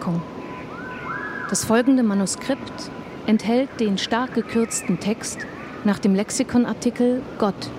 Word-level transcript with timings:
Vorbemerkung. 0.00 0.22
Das 1.48 1.64
folgende 1.64 2.02
Manuskript 2.02 2.90
enthält 3.26 3.68
den 3.78 3.98
stark 3.98 4.34
gekürzten 4.34 4.98
Text 5.00 5.46
nach 5.84 5.98
dem 5.98 6.14
Lexikonartikel 6.14 7.22
Gott 7.38 7.70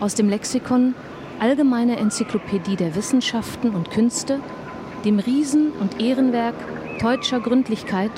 aus 0.00 0.14
dem 0.14 0.28
Lexikon 0.28 0.94
Allgemeine 1.40 1.96
Enzyklopädie 1.96 2.76
der 2.76 2.94
Wissenschaften 2.94 3.70
und 3.70 3.90
Künste, 3.90 4.38
dem 5.04 5.18
Riesen- 5.18 5.72
und 5.72 6.00
Ehrenwerk 6.00 6.54
deutscher 7.00 7.40
Gründlichkeit 7.40 8.12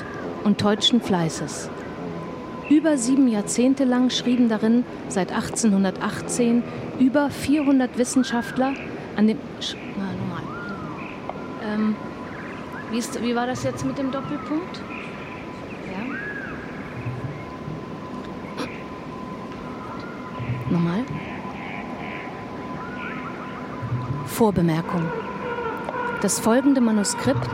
und 0.44 0.62
deutschen 0.62 1.00
Fleißes. 1.00 1.70
Über 2.68 2.98
sieben 2.98 3.28
Jahrzehnte 3.28 3.84
lang 3.84 4.11
schrieben 4.11 4.48
darin 4.48 4.84
seit 5.08 5.33
1818 5.33 6.62
über 6.98 7.30
400 7.30 7.96
Wissenschaftler 7.96 8.74
an 9.16 9.27
dem. 9.27 9.39
Na, 9.96 10.05
normal. 10.05 10.42
Ähm, 11.66 11.96
wie, 12.94 12.98
ist, 12.98 13.20
wie 13.20 13.34
war 13.34 13.46
das 13.48 13.64
jetzt 13.64 13.84
mit 13.84 13.98
dem 13.98 14.12
Doppelpunkt? 14.12 14.80
Ja. 15.90 16.04
Nochmal. 20.70 21.02
Vorbemerkung. 24.26 25.02
Das 26.22 26.38
folgende 26.38 26.80
Manuskript 26.80 27.50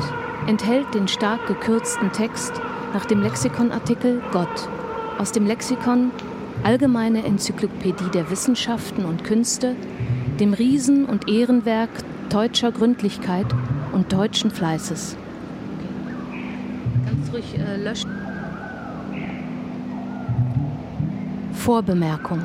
enthält 0.47 0.93
den 0.93 1.09
stark 1.09 1.47
gekürzten 1.47 2.13
Text 2.13 2.61
nach 2.93 3.07
dem 3.07 3.23
Lexikonartikel 3.23 4.23
Gott 4.33 4.69
aus 5.19 5.33
dem 5.33 5.47
Lexikon 5.47 6.11
Allgemeine 6.63 7.25
Enzyklopädie 7.25 8.11
der 8.13 8.31
Wissenschaften 8.31 9.07
und 9.07 9.25
Künste, 9.25 9.75
dem 10.39 10.53
Riesen- 10.53 11.07
und 11.07 11.27
Ehrenwerk 11.31 11.89
deutscher 12.29 12.71
Gründlichkeit 12.71 13.47
und 13.93 14.13
deutschen 14.13 14.51
Fleißes 14.51 15.17
ruhig 17.41 17.59
äh, 17.59 17.77
löschen. 17.77 18.11
Vorbemerkung. 21.53 22.41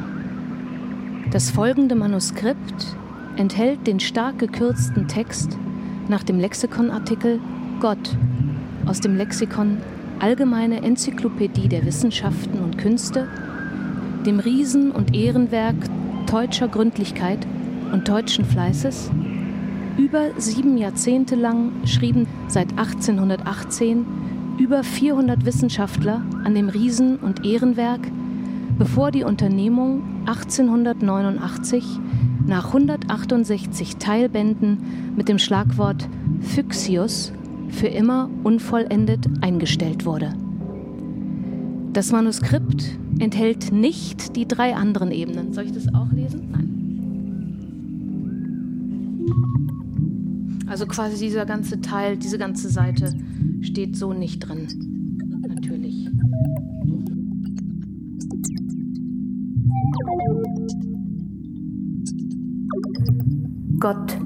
Das 1.31 1.49
folgende 1.49 1.95
Manuskript 1.95 2.95
enthält 3.37 3.87
den 3.87 3.99
stark 3.99 4.39
gekürzten 4.39 5.07
Text 5.07 5.57
nach 6.07 6.23
dem 6.23 6.39
Lexikonartikel 6.39 7.39
Gott 7.79 8.17
aus 8.85 8.99
dem 9.01 9.15
Lexikon 9.15 9.77
Allgemeine 10.19 10.81
Enzyklopädie 10.81 11.67
der 11.67 11.85
Wissenschaften 11.85 12.59
und 12.59 12.77
Künste, 12.77 13.27
dem 14.25 14.39
Riesen- 14.39 14.91
und 14.91 15.13
Ehrenwerk 15.13 15.75
deutscher 16.31 16.69
Gründlichkeit 16.69 17.45
und 17.91 18.07
deutschen 18.07 18.45
Fleißes. 18.45 19.11
Über 19.97 20.29
sieben 20.37 20.77
Jahrzehnte 20.77 21.35
lang 21.35 21.71
schrieben 21.85 22.27
seit 22.47 22.69
1818 22.77 24.05
über 24.57 24.83
400 24.83 25.45
Wissenschaftler 25.45 26.21
an 26.43 26.55
dem 26.55 26.69
Riesen- 26.69 27.17
und 27.17 27.45
Ehrenwerk, 27.45 27.99
bevor 28.77 29.11
die 29.11 29.23
Unternehmung 29.23 30.03
1889 30.25 31.99
nach 32.47 32.67
168 32.67 33.97
Teilbänden 33.97 35.13
mit 35.15 35.27
dem 35.27 35.39
Schlagwort 35.39 36.07
Phyxius 36.41 37.33
für 37.69 37.87
immer 37.87 38.29
unvollendet 38.43 39.25
eingestellt 39.41 40.05
wurde. 40.05 40.33
Das 41.93 42.11
Manuskript 42.11 42.97
enthält 43.19 43.71
nicht 43.71 44.35
die 44.35 44.47
drei 44.47 44.75
anderen 44.75 45.11
Ebenen. 45.11 45.53
Soll 45.53 45.65
ich 45.65 45.71
das 45.71 45.93
auch 45.93 46.11
lesen? 46.11 46.49
Nein. 46.51 46.64
Also 50.75 50.87
quasi 50.87 51.27
dieser 51.27 51.45
ganze 51.45 51.79
Teil, 51.79 52.17
diese 52.17 52.37
ganze 52.37 52.67
Seite 52.67 53.13
steht 53.61 53.95
so 53.95 54.11
nicht 54.11 54.39
drin. 54.39 54.67
Natürlich. 55.47 56.09
Gott. 63.79 64.17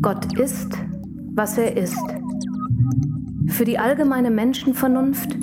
Gott 0.00 0.38
ist, 0.38 0.72
was 1.34 1.58
er 1.58 1.76
ist. 1.76 1.98
Für 3.48 3.66
die 3.66 3.78
allgemeine 3.78 4.30
Menschenvernunft, 4.30 5.36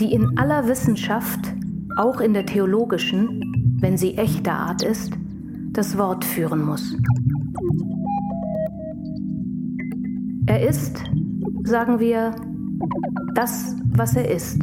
die 0.00 0.14
in 0.14 0.38
aller 0.38 0.66
Wissenschaft, 0.66 1.40
auch 1.96 2.22
in 2.22 2.32
der 2.32 2.46
theologischen, 2.46 3.76
wenn 3.80 3.98
sie 3.98 4.14
echter 4.14 4.54
Art 4.54 4.82
ist, 4.82 5.12
das 5.72 5.98
Wort 5.98 6.24
führen 6.24 6.64
muss. 6.64 6.96
Ist, 10.60 11.02
sagen 11.64 11.98
wir, 12.00 12.34
das, 13.34 13.74
was 13.94 14.14
er 14.14 14.30
ist. 14.30 14.62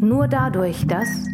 Nur 0.00 0.26
dadurch, 0.28 0.86
dass 0.86 1.26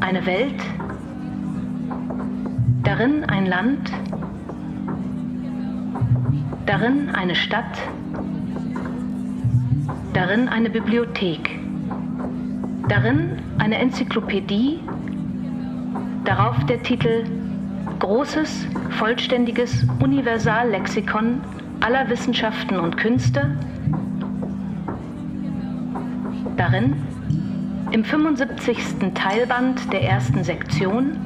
eine 0.00 0.26
Welt, 0.26 0.54
darin 2.84 3.24
ein 3.24 3.46
Land, 3.46 3.90
darin 6.66 7.08
eine 7.10 7.34
Stadt, 7.34 7.78
darin 10.26 10.48
eine 10.48 10.70
Bibliothek, 10.70 11.56
darin 12.88 13.38
eine 13.58 13.78
Enzyklopädie, 13.78 14.80
darauf 16.24 16.56
der 16.66 16.82
Titel 16.82 17.22
Großes, 18.00 18.66
vollständiges 18.98 19.86
Universallexikon 20.00 21.42
aller 21.78 22.10
Wissenschaften 22.10 22.80
und 22.80 22.96
Künste, 22.96 23.56
darin 26.56 26.96
im 27.92 28.04
75. 28.04 29.12
Teilband 29.14 29.92
der 29.92 30.02
ersten 30.02 30.42
Sektion. 30.42 31.18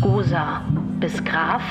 Gosa 0.00 0.62
bis 0.98 1.22
Graf. 1.26 1.62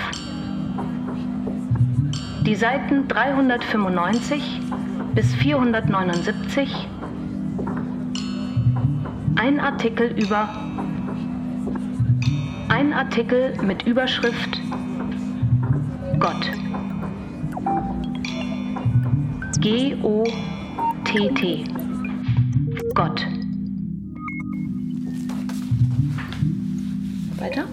Die 2.46 2.54
Seiten 2.56 3.08
395 3.08 4.62
bis 5.20 5.36
479 5.36 6.88
ein 9.36 9.60
Artikel 9.60 10.18
über 10.18 10.48
ein 12.70 12.94
Artikel 12.94 13.54
mit 13.62 13.84
Überschrift 13.84 14.62
Gott. 16.20 16.50
G-O-T-T. 19.60 21.66
Gott. 22.96 23.28
Weiter. 27.40 27.66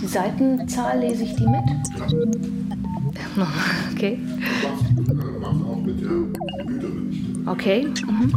Die 0.00 0.06
Seitenzahl 0.06 1.00
lese 1.00 1.24
ich 1.24 1.36
die 1.36 1.46
mit? 1.46 2.49
Ja. 3.40 3.46
okay. 3.92 4.18
Okay. 7.46 7.86
Mhm. 8.06 8.32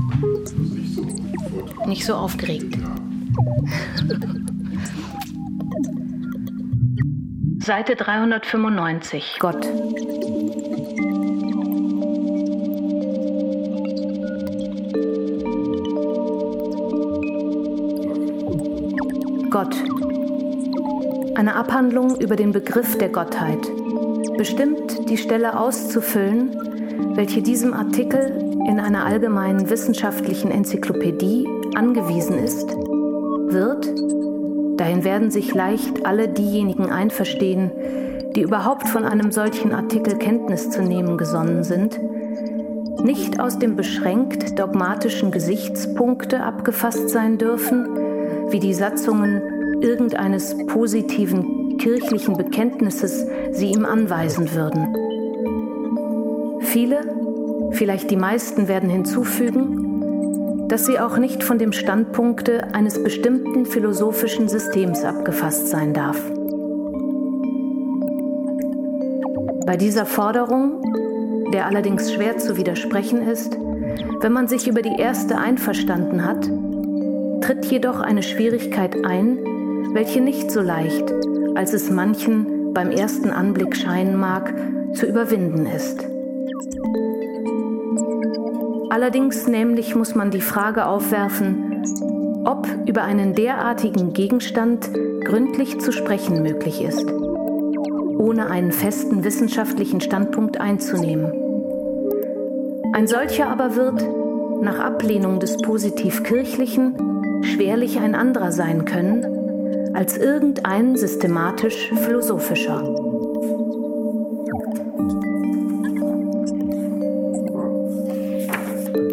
Nicht 1.87 2.05
so 2.05 2.13
aufgeregt. 2.13 2.77
Seite 7.59 7.95
395. 7.95 9.37
Gott. 9.39 9.67
Gott. 19.49 19.75
Eine 21.35 21.55
Abhandlung 21.55 22.19
über 22.19 22.35
den 22.35 22.51
Begriff 22.51 22.97
der 22.97 23.09
Gottheit. 23.09 23.59
Bestimmt 24.37 24.82
die 25.05 25.17
Stelle 25.17 25.59
auszufüllen, 25.59 26.51
welche 27.15 27.41
diesem 27.41 27.73
Artikel 27.73 28.31
in 28.67 28.79
einer 28.79 29.05
allgemeinen 29.05 29.69
wissenschaftlichen 29.69 30.51
Enzyklopädie 30.51 31.47
angewiesen 31.75 32.37
ist, 32.37 32.69
wird, 33.49 33.87
dahin 34.79 35.03
werden 35.03 35.31
sich 35.31 35.53
leicht 35.53 36.05
alle 36.05 36.27
diejenigen 36.27 36.91
einverstehen, 36.91 37.71
die 38.35 38.41
überhaupt 38.41 38.87
von 38.87 39.03
einem 39.05 39.31
solchen 39.31 39.73
Artikel 39.73 40.17
Kenntnis 40.17 40.69
zu 40.69 40.81
nehmen 40.81 41.17
gesonnen 41.17 41.63
sind, 41.63 41.99
nicht 43.03 43.39
aus 43.39 43.59
dem 43.59 43.75
beschränkt 43.75 44.57
dogmatischen 44.57 45.31
Gesichtspunkte 45.31 46.41
abgefasst 46.41 47.09
sein 47.09 47.37
dürfen, 47.37 47.85
wie 48.49 48.59
die 48.59 48.73
Satzungen 48.73 49.41
irgendeines 49.81 50.55
positiven 50.67 51.52
kirchlichen 51.77 52.37
Bekenntnisses 52.37 53.25
sie 53.51 53.71
ihm 53.71 53.85
anweisen 53.85 54.53
würden. 54.53 54.95
Viele, 56.61 57.01
vielleicht 57.71 58.09
die 58.11 58.17
meisten 58.17 58.67
werden 58.67 58.89
hinzufügen, 58.89 60.67
dass 60.69 60.85
sie 60.85 60.99
auch 60.99 61.17
nicht 61.17 61.43
von 61.43 61.59
dem 61.59 61.71
Standpunkte 61.71 62.73
eines 62.73 63.03
bestimmten 63.03 63.65
philosophischen 63.65 64.47
Systems 64.47 65.03
abgefasst 65.03 65.67
sein 65.67 65.93
darf. 65.93 66.19
Bei 69.65 69.77
dieser 69.77 70.05
Forderung, 70.05 70.81
der 71.53 71.67
allerdings 71.67 72.11
schwer 72.11 72.37
zu 72.37 72.57
widersprechen 72.57 73.21
ist, 73.21 73.57
wenn 74.21 74.33
man 74.33 74.47
sich 74.47 74.67
über 74.67 74.81
die 74.81 74.99
erste 74.99 75.37
einverstanden 75.37 76.25
hat, 76.25 76.49
tritt 77.41 77.65
jedoch 77.65 77.99
eine 77.99 78.23
Schwierigkeit 78.23 79.05
ein, 79.05 79.37
welche 79.93 80.21
nicht 80.21 80.49
so 80.49 80.61
leicht, 80.61 81.13
als 81.55 81.73
es 81.73 81.89
manchen 81.89 82.73
beim 82.73 82.91
ersten 82.91 83.29
Anblick 83.29 83.75
scheinen 83.75 84.15
mag, 84.15 84.53
zu 84.93 85.05
überwinden 85.05 85.65
ist. 85.65 86.05
Allerdings 88.89 89.47
nämlich 89.47 89.95
muss 89.95 90.15
man 90.15 90.31
die 90.31 90.41
Frage 90.41 90.85
aufwerfen, 90.85 91.83
ob 92.45 92.67
über 92.87 93.03
einen 93.03 93.33
derartigen 93.33 94.13
Gegenstand 94.13 94.89
gründlich 95.23 95.79
zu 95.79 95.91
sprechen 95.91 96.43
möglich 96.43 96.83
ist, 96.83 97.11
ohne 97.11 98.49
einen 98.49 98.71
festen 98.71 99.23
wissenschaftlichen 99.23 100.01
Standpunkt 100.01 100.59
einzunehmen. 100.59 101.31
Ein 102.93 103.07
solcher 103.07 103.49
aber 103.49 103.75
wird, 103.75 104.03
nach 104.61 104.79
Ablehnung 104.79 105.39
des 105.39 105.57
positiv 105.57 106.23
kirchlichen, 106.23 107.41
schwerlich 107.43 107.99
ein 107.99 108.13
anderer 108.13 108.51
sein 108.51 108.85
können 108.85 109.32
als 109.93 110.17
irgendein 110.17 110.97
systematisch 110.97 111.93
philosophischer. 111.95 112.81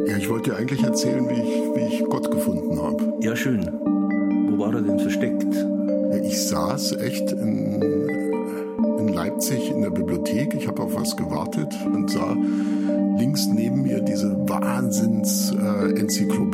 Ja, 0.06 0.17
ich 0.17 0.31
wollte 0.31 0.56
eigentlich 0.56 0.82
erzählen, 0.82 1.29
wie 1.29 1.41
ich, 1.41 1.62
wie 1.75 1.85
ich 1.94 2.03
Gott 2.05 2.31
gefunden 2.31 2.81
habe. 2.81 3.12
Ja, 3.21 3.37
schön. 3.37 3.69
Wo 4.50 4.59
war 4.59 4.75
er 4.75 4.81
denn 4.82 4.99
versteckt? 4.99 5.55
Ja, 5.55 6.17
ich 6.17 6.49
saß 6.49 6.97
echt 6.99 7.33
in, 7.33 7.83
in 8.99 9.09
Leipzig 9.09 9.71
in 9.71 9.81
der 9.83 9.91
Bibliothek. 9.91 10.55
Ich 10.55 10.67
habe 10.67 10.83
auf 10.83 10.94
was 10.94 11.15
gewartet 11.17 11.73
und 11.87 12.11
sah 12.11 12.35
links 13.19 13.47
neben 13.47 13.83
mir 13.83 14.00
diese 14.00 14.35
Wahnsinns-Enzyklopädie 14.49 16.50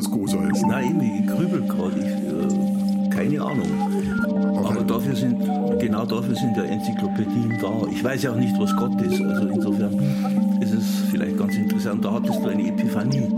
Was 0.00 0.10
Gosa 0.10 0.38
ist? 0.48 0.66
Nein, 0.66 0.98
ich 0.98 1.26
grübel 1.26 1.60
gerade. 1.60 2.00
Äh, 2.00 3.10
keine 3.10 3.42
Ahnung. 3.42 3.68
Aber, 4.56 4.70
Aber 4.70 4.82
dafür 4.82 5.14
sind, 5.14 5.38
genau 5.78 6.06
dafür 6.06 6.34
sind 6.34 6.56
ja 6.56 6.62
Enzyklopädien 6.62 7.58
da. 7.60 7.82
Ich 7.92 8.02
weiß 8.02 8.22
ja 8.22 8.32
auch 8.32 8.36
nicht, 8.36 8.58
was 8.58 8.74
Gott 8.76 8.98
ist. 9.02 9.20
Also 9.20 9.48
insofern 9.48 10.58
ist 10.62 10.72
es 10.72 10.86
vielleicht 11.10 11.36
ganz 11.36 11.54
interessant. 11.54 12.02
Da 12.02 12.14
hattest 12.14 12.38
du 12.42 12.48
eine 12.48 12.66
Epiphanie. 12.66 13.28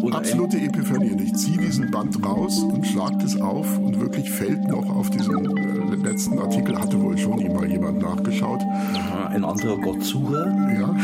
Oder 0.00 0.16
Absolute 0.16 0.58
Epiphanie. 0.58 1.10
Und 1.10 1.20
ich 1.20 1.34
ziehe 1.34 1.58
diesen 1.58 1.90
Band 1.90 2.24
raus 2.24 2.58
und 2.60 2.86
schlage 2.86 3.18
das 3.20 3.38
auf 3.38 3.78
und 3.78 4.00
wirklich 4.00 4.30
fällt 4.30 4.66
noch 4.66 4.88
auf 4.88 5.10
diesen 5.10 5.44
äh, 5.58 6.08
letzten 6.08 6.38
Artikel, 6.38 6.80
hatte 6.80 6.98
wohl 7.02 7.18
schon 7.18 7.52
mal 7.52 7.70
jemand 7.70 8.00
nachgeschaut. 8.00 8.62
Aha, 8.94 9.26
ein 9.26 9.44
anderer 9.44 9.76
Gottsucher? 9.76 10.46
Ja, 10.72 10.96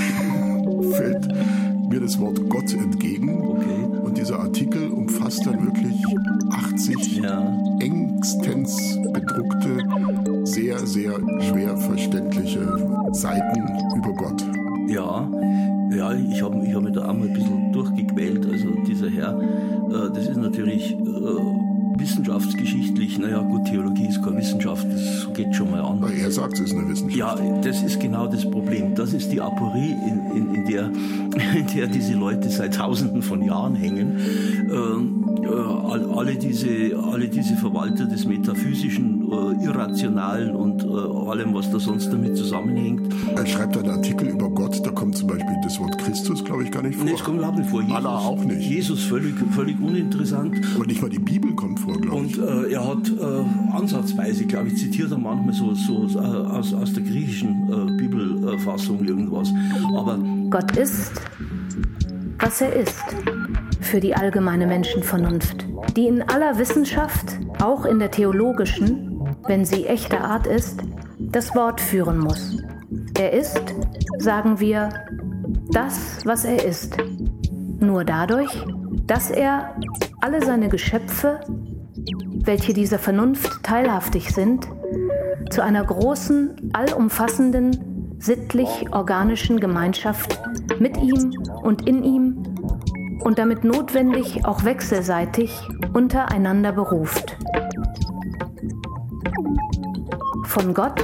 fällt 0.96 1.28
mir 1.90 2.00
das 2.00 2.18
Wort 2.18 2.40
Gott 2.48 2.72
entgegen. 2.72 3.38
Okay. 3.38 3.93
Und 4.14 4.20
dieser 4.20 4.38
Artikel 4.38 4.90
umfasst 4.92 5.44
dann 5.44 5.60
wirklich 5.64 6.00
80 6.52 7.16
ja. 7.16 7.52
engstens 7.80 8.96
bedruckte, 9.12 9.82
sehr, 10.44 10.78
sehr 10.86 11.14
schwer 11.40 11.76
verständliche 11.76 12.60
Seiten 13.10 13.66
über 13.96 14.12
Gott. 14.12 14.40
Ja, 14.86 15.28
ja, 15.90 16.12
ich 16.12 16.40
habe 16.40 16.64
ich 16.64 16.72
hab 16.72 16.82
mich 16.84 16.92
da 16.92 17.08
auch 17.08 17.12
mal 17.12 17.26
ein 17.26 17.32
bisschen 17.32 17.72
durchgequält. 17.72 18.46
Also 18.46 18.68
dieser 18.86 19.10
Herr, 19.10 19.36
äh, 19.36 20.12
das 20.14 20.28
ist 20.28 20.36
natürlich 20.36 20.92
äh, 20.92 21.63
wissenschaftsgeschichtlich, 21.98 23.18
naja 23.18 23.40
gut, 23.40 23.66
Theologie 23.66 24.06
ist 24.08 24.22
keine 24.22 24.38
Wissenschaft, 24.38 24.86
das 24.90 25.28
geht 25.34 25.54
schon 25.54 25.70
mal 25.70 25.80
an. 25.80 26.02
Er 26.20 26.30
sagt, 26.30 26.54
es 26.54 26.60
ist 26.60 26.72
eine 26.72 26.88
Wissenschaft. 26.88 27.16
Ja, 27.16 27.60
das 27.62 27.82
ist 27.82 28.00
genau 28.00 28.26
das 28.26 28.48
Problem. 28.48 28.94
Das 28.94 29.12
ist 29.12 29.30
die 29.32 29.40
Aporie, 29.40 29.92
in, 29.92 30.36
in, 30.36 30.54
in, 30.54 30.64
der, 30.66 30.84
in 31.54 31.66
der 31.74 31.86
diese 31.86 32.14
Leute 32.14 32.48
seit 32.50 32.74
tausenden 32.74 33.22
von 33.22 33.42
Jahren 33.42 33.74
hängen. 33.74 34.18
Ähm, 34.70 35.23
äh, 35.23 35.23
alle, 36.24 36.36
diese, 36.36 36.96
alle 37.12 37.28
diese 37.28 37.56
Verwalter 37.56 38.06
des 38.06 38.24
Metaphysischen, 38.24 39.30
äh, 39.30 39.64
Irrationalen 39.64 40.54
und 40.54 40.84
äh, 40.84 41.30
allem, 41.30 41.54
was 41.54 41.70
da 41.70 41.78
sonst 41.78 42.12
damit 42.12 42.36
zusammenhängt. 42.36 43.14
Er 43.36 43.46
schreibt 43.46 43.76
einen 43.76 43.90
Artikel 43.90 44.28
über 44.28 44.48
Gott, 44.50 44.84
da 44.84 44.90
kommt 44.90 45.16
zum 45.16 45.28
Beispiel 45.28 45.54
das 45.62 45.78
Wort 45.80 45.98
Christus, 45.98 46.44
glaube 46.44 46.64
ich, 46.64 46.70
gar 46.70 46.82
nicht 46.82 46.96
vor. 46.96 47.04
Nee, 47.04 47.12
es 47.14 47.22
kommt 47.22 47.38
überhaupt 47.38 47.58
nicht 47.58 47.70
vor. 47.70 47.82
Jesus, 47.82 47.96
Allah 47.96 48.18
auch 48.18 48.42
nicht. 48.44 48.60
Jesus 48.60 49.04
völlig, 49.04 49.34
völlig 49.52 49.80
uninteressant. 49.80 50.60
Und 50.76 50.86
nicht 50.86 51.02
mal 51.02 51.10
die 51.10 51.18
Bibel 51.18 51.54
kommt 51.54 51.80
vor, 51.80 52.00
glaube 52.00 52.26
ich. 52.26 52.38
Und 52.38 52.48
äh, 52.48 52.72
er 52.72 52.86
hat 52.86 53.10
äh, 53.10 53.76
ansatzweise, 53.76 54.46
glaube 54.46 54.68
ich, 54.68 54.76
zitiert 54.76 55.10
er 55.10 55.18
manchmal 55.18 55.54
so, 55.54 55.74
so 55.74 56.06
äh, 56.18 56.18
aus, 56.18 56.72
aus 56.74 56.92
der 56.92 57.02
griechischen 57.02 57.70
äh, 57.70 57.96
Bibelfassung 57.96 59.04
irgendwas. 59.04 59.52
Aber 59.94 60.18
Gott 60.50 60.76
ist, 60.76 61.12
was 62.38 62.60
er 62.60 62.72
ist 62.74 62.94
für 63.84 64.00
die 64.00 64.14
allgemeine 64.14 64.66
Menschenvernunft, 64.66 65.66
die 65.96 66.08
in 66.08 66.22
aller 66.22 66.58
Wissenschaft, 66.58 67.38
auch 67.62 67.84
in 67.84 67.98
der 67.98 68.10
theologischen, 68.10 69.20
wenn 69.46 69.64
sie 69.64 69.86
echter 69.86 70.22
Art 70.22 70.46
ist, 70.46 70.80
das 71.18 71.54
Wort 71.54 71.80
führen 71.80 72.18
muss. 72.18 72.62
Er 73.18 73.32
ist, 73.32 73.62
sagen 74.18 74.60
wir, 74.60 74.88
das, 75.70 76.24
was 76.24 76.44
er 76.44 76.64
ist. 76.64 76.96
Nur 77.80 78.04
dadurch, 78.04 78.50
dass 79.06 79.30
er 79.30 79.76
alle 80.20 80.44
seine 80.44 80.68
Geschöpfe 80.68 81.40
welche 82.46 82.74
dieser 82.74 82.98
Vernunft 82.98 83.62
teilhaftig 83.62 84.30
sind, 84.30 84.68
zu 85.50 85.62
einer 85.62 85.84
großen, 85.84 86.70
allumfassenden, 86.72 88.16
sittlich-organischen 88.18 89.60
Gemeinschaft 89.60 90.40
mit 90.78 90.96
ihm 90.96 91.32
und 91.62 91.86
in 91.86 92.02
ihm 92.02 92.33
und 93.24 93.38
damit 93.38 93.64
notwendig 93.64 94.44
auch 94.44 94.64
wechselseitig 94.64 95.60
untereinander 95.94 96.72
beruft. 96.72 97.36
Von 100.44 100.74
Gott, 100.74 101.02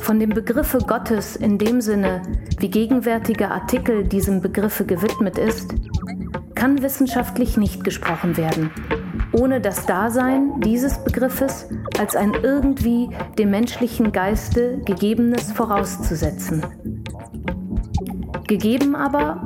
von 0.00 0.18
dem 0.18 0.30
Begriffe 0.30 0.78
Gottes 0.78 1.36
in 1.36 1.58
dem 1.58 1.80
Sinne, 1.80 2.22
wie 2.58 2.70
gegenwärtiger 2.70 3.50
Artikel 3.50 4.04
diesem 4.04 4.40
Begriffe 4.40 4.84
gewidmet 4.86 5.38
ist, 5.38 5.74
kann 6.54 6.82
wissenschaftlich 6.82 7.56
nicht 7.56 7.84
gesprochen 7.84 8.36
werden, 8.36 8.70
ohne 9.32 9.60
das 9.60 9.86
Dasein 9.86 10.60
dieses 10.60 11.04
Begriffes 11.04 11.68
als 12.00 12.16
ein 12.16 12.32
irgendwie 12.34 13.10
dem 13.38 13.50
menschlichen 13.50 14.10
Geiste 14.10 14.78
gegebenes 14.84 15.52
vorauszusetzen. 15.52 16.64
Gegeben 18.48 18.96
aber, 18.96 19.44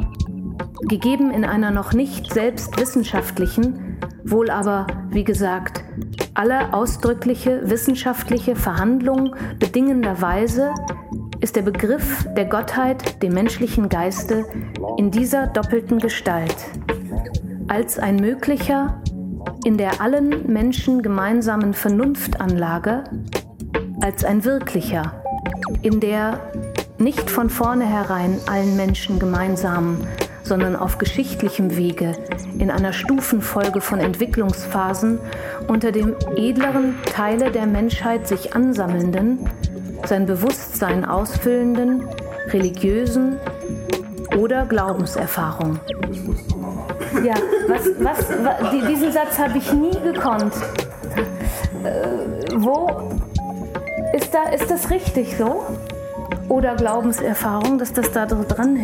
gegeben 0.89 1.31
in 1.31 1.45
einer 1.45 1.71
noch 1.71 1.93
nicht 1.93 2.33
selbst 2.33 2.79
wissenschaftlichen, 2.79 3.99
wohl 4.25 4.51
aber, 4.51 4.87
wie 5.11 5.25
gesagt, 5.25 5.85
alle 6.35 6.73
ausdrückliche 6.73 7.69
wissenschaftliche 7.69 8.57
Verhandlung 8.57 9.37
bedingender 9.59 10.21
Weise 10.21 10.73
ist 11.41 11.57
der 11.57 11.62
Begriff 11.62 12.27
der 12.37 12.45
Gottheit 12.45 13.23
dem 13.23 13.35
menschlichen 13.35 13.89
Geiste 13.89 14.45
in 14.97 15.11
dieser 15.11 15.49
doppelten 15.49 15.99
Gestalt 15.99 16.57
als 17.69 17.99
ein 17.99 18.17
möglicher, 18.17 19.03
in 19.65 19.79
der 19.79 20.01
allen 20.01 20.47
Menschen 20.53 21.03
gemeinsamen 21.03 21.75
Vernunftanlage, 21.75 23.05
als 24.01 24.25
ein 24.25 24.45
wirklicher, 24.45 25.23
in 25.83 26.01
der 26.01 26.41
nicht 26.99 27.31
von 27.31 27.51
vornherein 27.51 28.39
allen 28.47 28.77
Menschen 28.77 29.19
gemeinsam, 29.19 29.99
sondern 30.52 30.76
auf 30.76 30.99
geschichtlichem 30.99 31.78
Wege 31.78 32.12
in 32.59 32.71
einer 32.71 32.92
Stufenfolge 32.92 33.80
von 33.80 34.00
Entwicklungsphasen 34.00 35.18
unter 35.66 35.92
dem 35.92 36.14
edleren 36.37 36.94
Teile 37.06 37.50
der 37.50 37.64
Menschheit 37.64 38.28
sich 38.28 38.54
ansammelnden, 38.54 39.49
sein 40.04 40.26
Bewusstsein 40.26 41.06
ausfüllenden, 41.06 42.06
religiösen 42.49 43.38
oder 44.37 44.66
Glaubenserfahrung. 44.66 45.80
Ja, 47.25 47.32
was, 47.68 47.87
was, 48.00 48.28
was 48.44 48.71
diesen 48.73 49.11
Satz 49.11 49.38
habe 49.38 49.56
ich 49.56 49.73
nie 49.73 49.99
gekonnt. 50.04 50.52
Äh, 51.82 52.52
wo 52.56 53.11
ist, 54.12 54.35
da, 54.35 54.50
ist 54.50 54.71
das 54.71 54.90
richtig 54.90 55.35
so? 55.38 55.64
Oder 56.50 56.76
Glaubenserfahrung, 56.76 57.78
dass 57.78 57.94
das 57.94 58.12
da 58.12 58.26
dran 58.26 58.76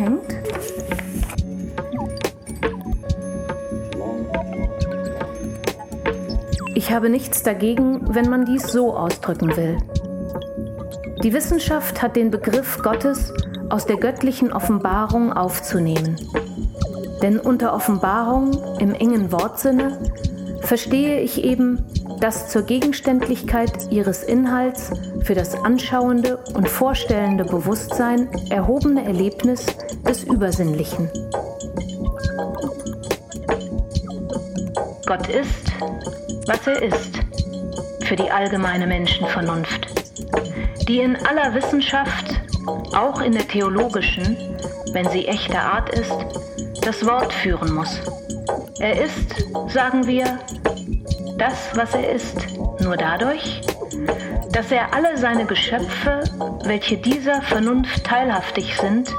Ich 6.79 6.93
habe 6.93 7.09
nichts 7.09 7.43
dagegen, 7.43 8.15
wenn 8.15 8.29
man 8.29 8.45
dies 8.45 8.63
so 8.71 8.95
ausdrücken 8.95 9.53
will. 9.57 9.75
Die 11.23 11.33
Wissenschaft 11.33 12.01
hat 12.01 12.15
den 12.15 12.31
Begriff 12.31 12.81
Gottes 12.81 13.33
aus 13.69 13.85
der 13.85 13.97
göttlichen 13.97 14.53
Offenbarung 14.53 15.33
aufzunehmen. 15.33 16.15
Denn 17.21 17.37
unter 17.37 17.73
Offenbarung 17.73 18.53
im 18.79 18.93
engen 18.93 19.29
Wortsinne 19.29 19.99
verstehe 20.61 21.19
ich 21.19 21.43
eben 21.43 21.83
das 22.21 22.47
zur 22.47 22.61
Gegenständlichkeit 22.61 23.91
ihres 23.91 24.23
Inhalts 24.23 24.91
für 25.23 25.35
das 25.35 25.61
anschauende 25.61 26.37
und 26.53 26.69
vorstellende 26.69 27.43
Bewusstsein 27.43 28.29
erhobene 28.51 29.03
Erlebnis 29.03 29.65
des 30.07 30.23
Übersinnlichen. 30.23 31.09
Gott 35.05 35.27
ist, 35.27 35.73
was 36.49 36.65
er 36.65 36.81
ist, 36.81 37.19
für 38.05 38.15
die 38.15 38.31
allgemeine 38.31 38.87
Menschenvernunft, 38.87 39.85
die 40.87 40.99
in 40.99 41.15
aller 41.27 41.53
Wissenschaft, 41.53 42.41
auch 42.95 43.21
in 43.21 43.33
der 43.33 43.47
theologischen, 43.47 44.35
wenn 44.93 45.07
sie 45.09 45.27
echter 45.27 45.61
Art 45.61 45.89
ist, 45.89 46.11
das 46.81 47.05
Wort 47.05 47.31
führen 47.31 47.71
muss. 47.75 48.01
Er 48.79 48.99
ist, 48.99 49.45
sagen 49.67 50.07
wir, 50.07 50.39
das, 51.37 51.69
was 51.75 51.93
er 51.93 52.13
ist, 52.13 52.47
nur 52.81 52.97
dadurch, 52.97 53.61
dass 54.51 54.71
er 54.71 54.91
alle 54.91 55.19
seine 55.19 55.45
Geschöpfe, 55.45 56.23
welche 56.63 56.97
dieser 56.97 57.43
Vernunft 57.43 58.03
teilhaftig 58.05 58.75
sind, 58.75 59.13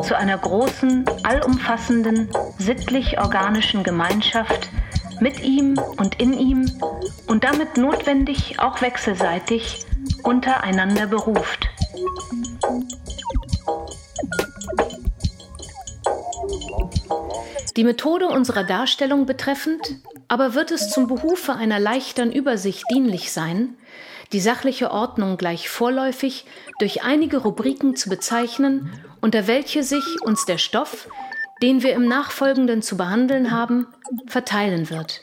zu 0.00 0.16
einer 0.16 0.38
großen, 0.38 1.06
allumfassenden, 1.24 2.30
sittlich-organischen 2.58 3.82
Gemeinschaft 3.82 4.70
mit 5.22 5.40
ihm 5.42 5.78
und 5.96 6.20
in 6.20 6.36
ihm 6.36 6.70
und 7.28 7.44
damit 7.44 7.76
notwendig 7.76 8.58
auch 8.58 8.82
wechselseitig 8.82 9.86
untereinander 10.24 11.06
beruft. 11.06 11.68
Die 17.76 17.84
Methode 17.84 18.26
unserer 18.26 18.64
Darstellung 18.64 19.24
betreffend 19.24 19.80
aber 20.28 20.54
wird 20.54 20.70
es 20.70 20.90
zum 20.90 21.06
Behufe 21.08 21.54
einer 21.54 21.78
leichteren 21.78 22.32
Übersicht 22.32 22.84
dienlich 22.90 23.32
sein, 23.32 23.76
die 24.32 24.40
sachliche 24.40 24.90
Ordnung 24.90 25.36
gleich 25.36 25.68
vorläufig 25.68 26.46
durch 26.78 27.02
einige 27.02 27.38
Rubriken 27.38 27.96
zu 27.96 28.08
bezeichnen, 28.08 28.90
unter 29.20 29.46
welche 29.46 29.82
sich 29.82 30.04
uns 30.22 30.46
der 30.46 30.56
Stoff, 30.58 31.08
den 31.62 31.84
wir 31.84 31.92
im 31.94 32.08
Nachfolgenden 32.08 32.82
zu 32.82 32.96
behandeln 32.96 33.52
haben, 33.52 33.86
verteilen 34.26 34.90
wird. 34.90 35.22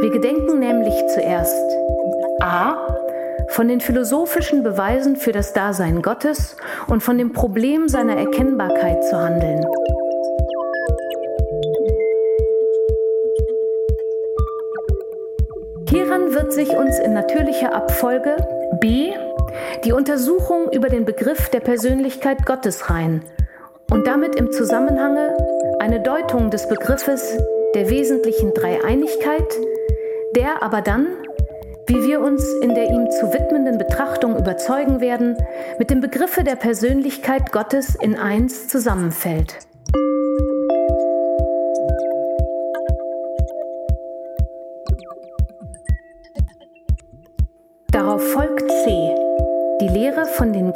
Wir 0.00 0.10
gedenken 0.10 0.58
nämlich 0.58 0.94
zuerst 1.14 1.54
a. 2.40 2.76
von 3.50 3.68
den 3.68 3.80
philosophischen 3.80 4.64
Beweisen 4.64 5.14
für 5.14 5.32
das 5.32 5.52
Dasein 5.52 6.02
Gottes 6.02 6.56
und 6.88 7.02
von 7.02 7.18
dem 7.18 7.32
Problem 7.32 7.88
seiner 7.88 8.16
Erkennbarkeit 8.16 9.04
zu 9.04 9.16
handeln. 9.16 9.64
Natürlicher 17.18 17.74
Abfolge 17.74 18.36
b. 18.80 19.12
die 19.84 19.92
Untersuchung 19.92 20.70
über 20.70 20.88
den 20.88 21.04
Begriff 21.04 21.48
der 21.48 21.58
Persönlichkeit 21.58 22.46
Gottes 22.46 22.90
rein 22.90 23.22
und 23.90 24.06
damit 24.06 24.36
im 24.36 24.52
Zusammenhange 24.52 25.36
eine 25.80 26.00
Deutung 26.00 26.50
des 26.52 26.68
Begriffes 26.68 27.36
der 27.74 27.90
wesentlichen 27.90 28.54
Dreieinigkeit 28.54 29.52
der 30.36 30.62
aber 30.62 30.80
dann, 30.80 31.08
wie 31.86 32.06
wir 32.06 32.20
uns 32.20 32.46
in 32.62 32.74
der 32.76 32.88
ihm 32.88 33.10
zu 33.10 33.32
widmenden 33.32 33.78
Betrachtung 33.78 34.38
überzeugen 34.38 35.00
werden, 35.00 35.36
mit 35.80 35.90
dem 35.90 36.00
Begriffe 36.00 36.44
der 36.44 36.54
Persönlichkeit 36.54 37.50
Gottes 37.50 37.96
in 37.96 38.16
eins 38.16 38.68
zusammenfällt. 38.68 39.67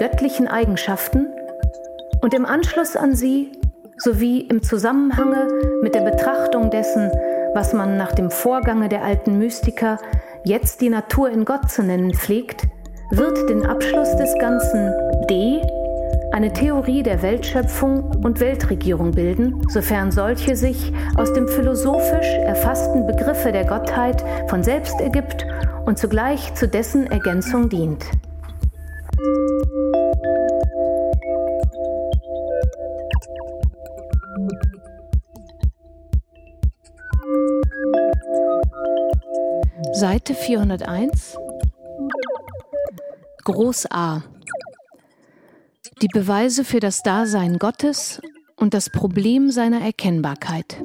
Göttlichen 0.02 0.48
Eigenschaften 0.48 1.28
und 2.22 2.34
im 2.34 2.44
Anschluss 2.44 2.96
an 2.96 3.14
sie 3.14 3.52
sowie 3.98 4.40
im 4.40 4.60
Zusammenhange 4.60 5.46
mit 5.80 5.94
der 5.94 6.00
Betrachtung 6.00 6.70
dessen, 6.70 7.08
was 7.54 7.72
man 7.72 7.98
nach 7.98 8.10
dem 8.10 8.32
Vorgange 8.32 8.88
der 8.88 9.04
alten 9.04 9.38
Mystiker 9.38 9.98
jetzt 10.44 10.80
die 10.80 10.88
Natur 10.88 11.30
in 11.30 11.44
Gott 11.44 11.70
zu 11.70 11.84
nennen 11.84 12.12
pflegt, 12.14 12.66
wird 13.12 13.48
den 13.48 13.64
Abschluss 13.64 14.16
des 14.16 14.36
Ganzen 14.40 14.92
D, 15.30 15.62
eine 16.32 16.52
Theorie 16.52 17.04
der 17.04 17.22
Weltschöpfung 17.22 18.24
und 18.24 18.40
Weltregierung 18.40 19.12
bilden, 19.12 19.64
sofern 19.68 20.10
solche 20.10 20.56
sich 20.56 20.92
aus 21.14 21.32
dem 21.32 21.46
philosophisch 21.46 22.38
erfassten 22.44 23.06
Begriffe 23.06 23.52
der 23.52 23.66
Gottheit 23.66 24.24
von 24.48 24.64
selbst 24.64 25.00
ergibt 25.00 25.46
und 25.86 25.96
zugleich 25.96 26.54
zu 26.54 26.66
dessen 26.66 27.06
Ergänzung 27.06 27.68
dient. 27.68 28.04
Seite 39.92 40.34
401 40.34 41.38
Groß 43.44 43.86
A 43.92 44.22
Die 46.00 46.08
Beweise 46.08 46.64
für 46.64 46.80
das 46.80 47.02
Dasein 47.04 47.58
Gottes 47.58 48.20
und 48.56 48.74
das 48.74 48.90
Problem 48.90 49.52
seiner 49.52 49.82
Erkennbarkeit. 49.82 50.82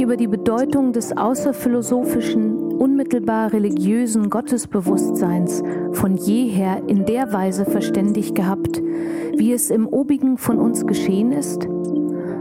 Über 0.00 0.16
die 0.16 0.28
Bedeutung 0.28 0.92
des 0.92 1.16
außerphilosophischen, 1.16 2.72
unmittelbar 2.72 3.52
religiösen 3.52 4.30
Gottesbewusstseins 4.30 5.62
von 5.92 6.16
jeher 6.16 6.82
in 6.86 7.04
der 7.04 7.32
Weise 7.32 7.64
verständigt 7.66 8.34
gehabt, 8.34 8.80
wie 9.36 9.52
es 9.52 9.70
im 9.70 9.86
obigen 9.86 10.38
von 10.38 10.58
uns 10.58 10.86
geschehen 10.86 11.32
ist, 11.32 11.68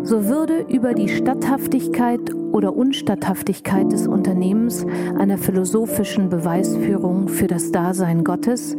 so 0.03 0.27
würde 0.27 0.65
über 0.69 0.93
die 0.93 1.09
Statthaftigkeit 1.09 2.33
oder 2.51 2.75
Unstatthaftigkeit 2.75 3.91
des 3.91 4.07
Unternehmens 4.07 4.85
einer 5.17 5.37
philosophischen 5.37 6.29
Beweisführung 6.29 7.27
für 7.27 7.47
das 7.47 7.71
Dasein 7.71 8.23
Gottes 8.23 8.77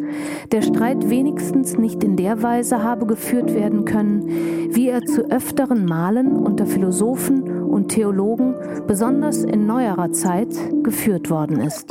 der 0.53 0.63
Streit 0.63 1.11
wenigstens 1.11 1.77
nicht 1.77 2.03
in 2.03 2.17
der 2.17 2.43
Weise 2.43 2.83
habe 2.83 3.07
geführt 3.07 3.55
werden 3.55 3.85
können, 3.85 4.71
wie 4.75 4.89
er 4.89 5.03
zu 5.03 5.31
öfteren 5.31 5.85
Malen 5.85 6.37
unter 6.37 6.67
Philosophen 6.67 7.50
und 7.71 7.89
Theologen, 7.89 8.55
besonders 8.87 9.45
in 9.45 9.67
neuerer 9.67 10.13
Zeit, 10.13 10.49
geführt 10.83 11.31
worden 11.31 11.61
ist. 11.61 11.91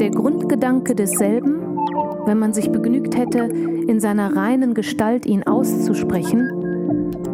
Der 0.00 0.10
Grundgedanke 0.10 0.94
desselben, 0.94 1.60
wenn 2.24 2.38
man 2.38 2.52
sich 2.52 2.70
begnügt 2.70 3.16
hätte, 3.16 3.40
in 3.40 4.00
seiner 4.00 4.34
reinen 4.34 4.74
Gestalt 4.74 5.26
ihn 5.26 5.42
auszusprechen 5.44 6.61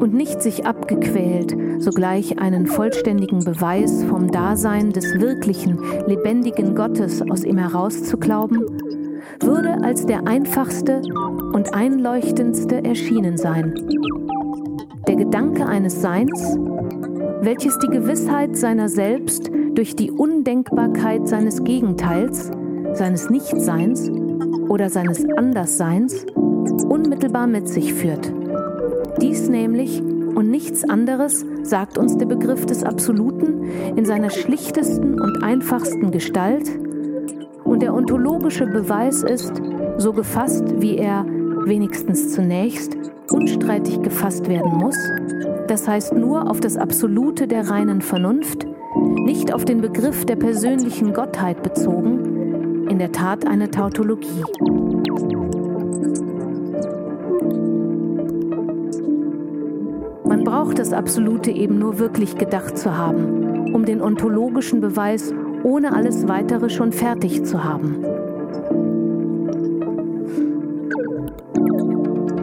und 0.01 0.15
nicht 0.15 0.43
sich 0.43 0.67
abgequält, 0.67 1.57
sogleich 1.79 2.39
einen 2.39 2.67
vollständigen 2.67 3.45
Beweis 3.45 4.05
vom 4.05 4.31
Dasein 4.31 4.93
des 4.93 5.21
wirklichen, 5.21 5.79
lebendigen 6.07 6.75
Gottes 6.75 7.23
aus 7.23 7.45
ihm 7.45 7.59
herauszuklauben, 7.59 8.65
würde 9.41 9.83
als 9.83 10.07
der 10.07 10.27
einfachste 10.27 11.03
und 11.53 11.75
einleuchtendste 11.75 12.85
erschienen 12.85 13.37
sein. 13.37 13.75
Der 15.07 15.17
Gedanke 15.17 15.67
eines 15.67 16.01
Seins, 16.01 16.57
welches 17.41 17.79
die 17.79 17.89
Gewissheit 17.89 18.57
seiner 18.57 18.89
selbst 18.89 19.51
durch 19.75 19.97
die 19.97 20.11
Undenkbarkeit 20.11 21.29
seines 21.29 21.63
Gegenteils, 21.65 22.51
seines 22.95 23.31
Nichtseins 23.31 24.11
oder 24.69 24.91
seines 24.91 25.25
Andersseins 25.37 26.27
unmittelbar 26.89 27.47
mit 27.47 27.69
sich 27.69 27.95
führt. 27.95 28.33
Dies 29.21 29.49
nämlich 29.49 30.01
und 30.01 30.51
nichts 30.51 30.89
anderes 30.89 31.45
sagt 31.63 31.99
uns 31.99 32.17
der 32.17 32.27
Begriff 32.27 32.67
des 32.67 32.85
Absoluten 32.85 33.65
in 33.97 34.05
seiner 34.05 34.31
schlichtesten 34.31 35.21
und 35.21 35.43
einfachsten 35.43 36.11
Gestalt, 36.11 36.71
und 37.69 37.83
der 37.83 37.95
ontologische 37.95 38.67
Beweis 38.67 39.23
ist, 39.23 39.53
so 39.99 40.13
gefasst, 40.13 40.65
wie 40.81 40.97
er 40.97 41.25
wenigstens 41.65 42.33
zunächst 42.33 42.97
unstreitig 43.31 44.01
gefasst 44.03 44.49
werden 44.49 44.73
muss, 44.73 44.97
das 45.67 45.87
heißt 45.87 46.15
nur 46.15 46.51
auf 46.51 46.61
das 46.61 46.79
Absolute 46.79 47.47
der 47.47 47.69
reinen 47.69 48.01
Vernunft, 48.01 48.67
nicht 49.25 49.53
auf 49.53 49.67
den 49.67 49.83
Begriff 49.83 50.25
der 50.25 50.37
persönlichen 50.37 51.13
Gottheit 51.13 51.63
bezogen, 51.63 52.89
in 52.89 52.99
der 52.99 53.13
Tat 53.13 53.47
eine 53.47 53.71
Tautologie. 53.71 54.43
Braucht 60.49 60.79
das 60.79 60.95
Absolute 60.95 61.51
eben 61.51 61.79
nur 61.79 61.99
wirklich 61.99 62.39
gedacht 62.39 62.79
zu 62.79 62.97
haben, 62.97 63.75
um 63.75 63.85
den 63.85 64.01
ontologischen 64.01 64.81
Beweis 64.81 65.35
ohne 65.63 65.95
alles 65.95 66.27
Weitere 66.27 66.71
schon 66.71 66.91
fertig 66.91 67.45
zu 67.45 67.63
haben. 67.63 68.01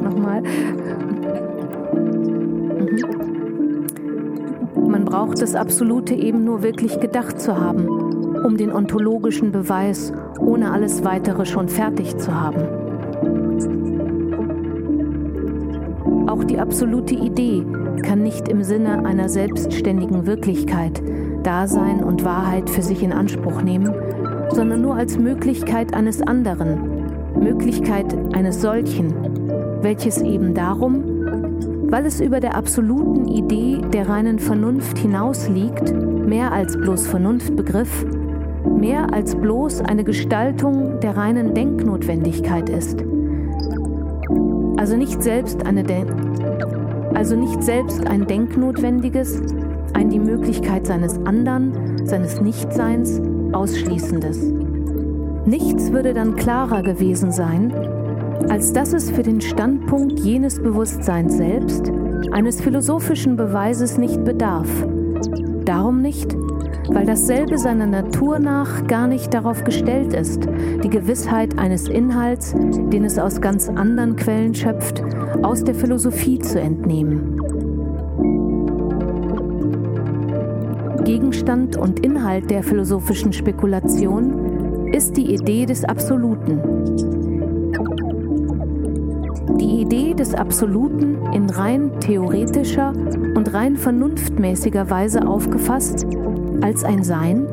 Nochmal. 0.04 0.44
Man 4.88 5.06
braucht 5.06 5.42
das 5.42 5.56
Absolute 5.56 6.14
eben 6.14 6.44
nur 6.44 6.62
wirklich 6.62 7.00
gedacht 7.00 7.40
zu 7.40 7.60
haben, 7.60 7.90
um 8.46 8.56
den 8.56 8.72
ontologischen 8.72 9.52
Beweis 9.52 10.14
ohne 10.40 10.72
alles 10.72 11.04
Weitere 11.04 11.48
schon 11.48 11.70
fertig 11.70 12.16
zu 12.18 12.40
haben. 12.40 12.62
Auch 16.28 16.44
die 16.44 16.60
absolute 16.60 17.16
Idee 17.16 17.66
kann 18.02 18.24
nicht 18.24 18.48
im 18.48 18.64
Sinne 18.64 19.06
einer 19.06 19.30
selbstständigen 19.30 20.26
Wirklichkeit 20.26 21.02
Dasein 21.44 22.04
und 22.04 22.26
Wahrheit 22.26 22.70
für 22.70 22.82
sich 22.82 23.04
in 23.04 23.14
Anspruch 23.14 23.62
nehmen, 23.62 23.94
sondern 24.52 24.82
nur 24.82 24.96
als 24.96 25.18
Möglichkeit 25.18 25.94
eines 25.94 26.22
anderen, 26.22 26.80
Möglichkeit 27.40 28.16
eines 28.34 28.62
solchen, 28.62 29.14
welches 29.82 30.22
eben 30.22 30.54
darum, 30.54 31.04
weil 31.92 32.06
es 32.06 32.20
über 32.20 32.40
der 32.40 32.56
absoluten 32.56 33.28
Idee 33.28 33.82
der 33.94 34.10
reinen 34.10 34.40
Vernunft 34.40 34.98
hinausliegt, 34.98 35.94
mehr 36.26 36.52
als 36.52 36.76
bloß 36.76 37.06
Vernunftbegriff, 37.08 38.06
mehr 38.66 39.14
als 39.14 39.36
bloß 39.36 39.82
eine 39.82 40.04
Gestaltung 40.04 41.00
der 41.00 41.16
reinen 41.16 41.54
Denknotwendigkeit 41.54 42.70
ist. 42.70 43.04
Also 44.78 44.98
nicht 44.98 45.22
selbst 45.22 45.66
eine 45.66 45.84
Den 45.84 46.08
also 47.16 47.36
nicht 47.36 47.64
selbst 47.64 48.06
ein 48.08 48.28
denknotwendiges, 48.28 49.42
ein 49.94 50.10
die 50.10 50.20
Möglichkeit 50.20 50.86
seines 50.86 51.18
Andern, 51.26 52.02
seines 52.06 52.42
Nichtseins 52.42 53.22
ausschließendes. 53.54 54.52
Nichts 55.46 55.92
würde 55.92 56.14
dann 56.14 56.36
klarer 56.36 56.82
gewesen 56.82 57.32
sein, 57.32 57.74
als 58.50 58.74
dass 58.74 58.94
es 58.94 59.10
für 59.12 59.24
den 59.24 59.42
Standpunkt 59.42 60.20
jenes 60.20 60.62
Bewusstseins 60.62 61.38
selbst 61.38 61.92
eines 62.32 62.62
philosophischen 62.62 63.36
Beweises 63.36 63.98
nicht 63.98 64.24
bedarf. 64.24 64.68
Darum 65.64 66.02
nicht, 66.02 66.36
weil 66.90 67.06
dasselbe 67.06 67.58
seiner 67.58 67.88
Natur 67.88 68.40
nach 68.40 68.86
gar 68.88 69.08
nicht 69.08 69.34
darauf 69.34 69.64
gestellt 69.64 70.14
ist, 70.14 70.48
die 70.84 70.90
Gewissheit 70.90 71.58
eines 71.58 71.88
Inhalts, 71.88 72.54
den 72.54 73.06
es 73.06 73.18
aus 73.18 73.42
ganz 73.42 73.70
anderen 73.70 74.16
Quellen 74.16 74.54
schöpft, 74.54 75.04
aus 75.44 75.64
der 75.64 75.76
Philosophie 75.76 76.40
zu 76.40 76.60
entnehmen. 76.60 77.40
Gegenstand 81.04 81.78
und 81.78 82.00
Inhalt 82.00 82.50
der 82.50 82.64
philosophischen 82.64 83.32
Spekulation 83.32 84.92
ist 84.92 85.18
die 85.18 85.34
Idee 85.34 85.66
des 85.66 85.84
Absoluten. 85.84 86.60
Die 89.60 89.82
Idee 89.82 90.14
des 90.14 90.34
Absoluten 90.34 91.18
in 91.32 91.50
rein 91.50 92.00
theoretischer 92.00 92.94
und 93.36 93.54
rein 93.54 93.78
vernunftmäßiger 93.78 94.90
Weise 94.90 95.28
aufgefasst 95.28 96.08
als 96.62 96.84
ein 96.84 97.04
Sein, 97.04 97.46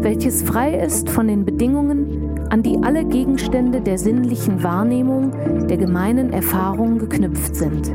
welches 0.00 0.42
frei 0.42 0.78
ist 0.78 1.08
von 1.08 1.28
den 1.28 1.44
Bedingungen, 1.44 2.21
an 2.52 2.62
die 2.62 2.78
alle 2.82 3.06
Gegenstände 3.06 3.80
der 3.80 3.96
sinnlichen 3.96 4.62
Wahrnehmung, 4.62 5.32
der 5.68 5.78
gemeinen 5.78 6.34
Erfahrung 6.34 6.98
geknüpft 6.98 7.56
sind. 7.56 7.90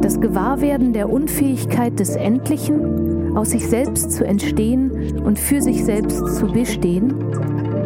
Das 0.00 0.18
Gewahrwerden 0.18 0.94
der 0.94 1.10
Unfähigkeit 1.10 2.00
des 2.00 2.16
Endlichen, 2.16 3.36
aus 3.36 3.50
sich 3.50 3.68
selbst 3.68 4.12
zu 4.12 4.24
entstehen 4.24 5.20
und 5.22 5.38
für 5.38 5.60
sich 5.60 5.84
selbst 5.84 6.38
zu 6.38 6.46
bestehen, 6.46 7.12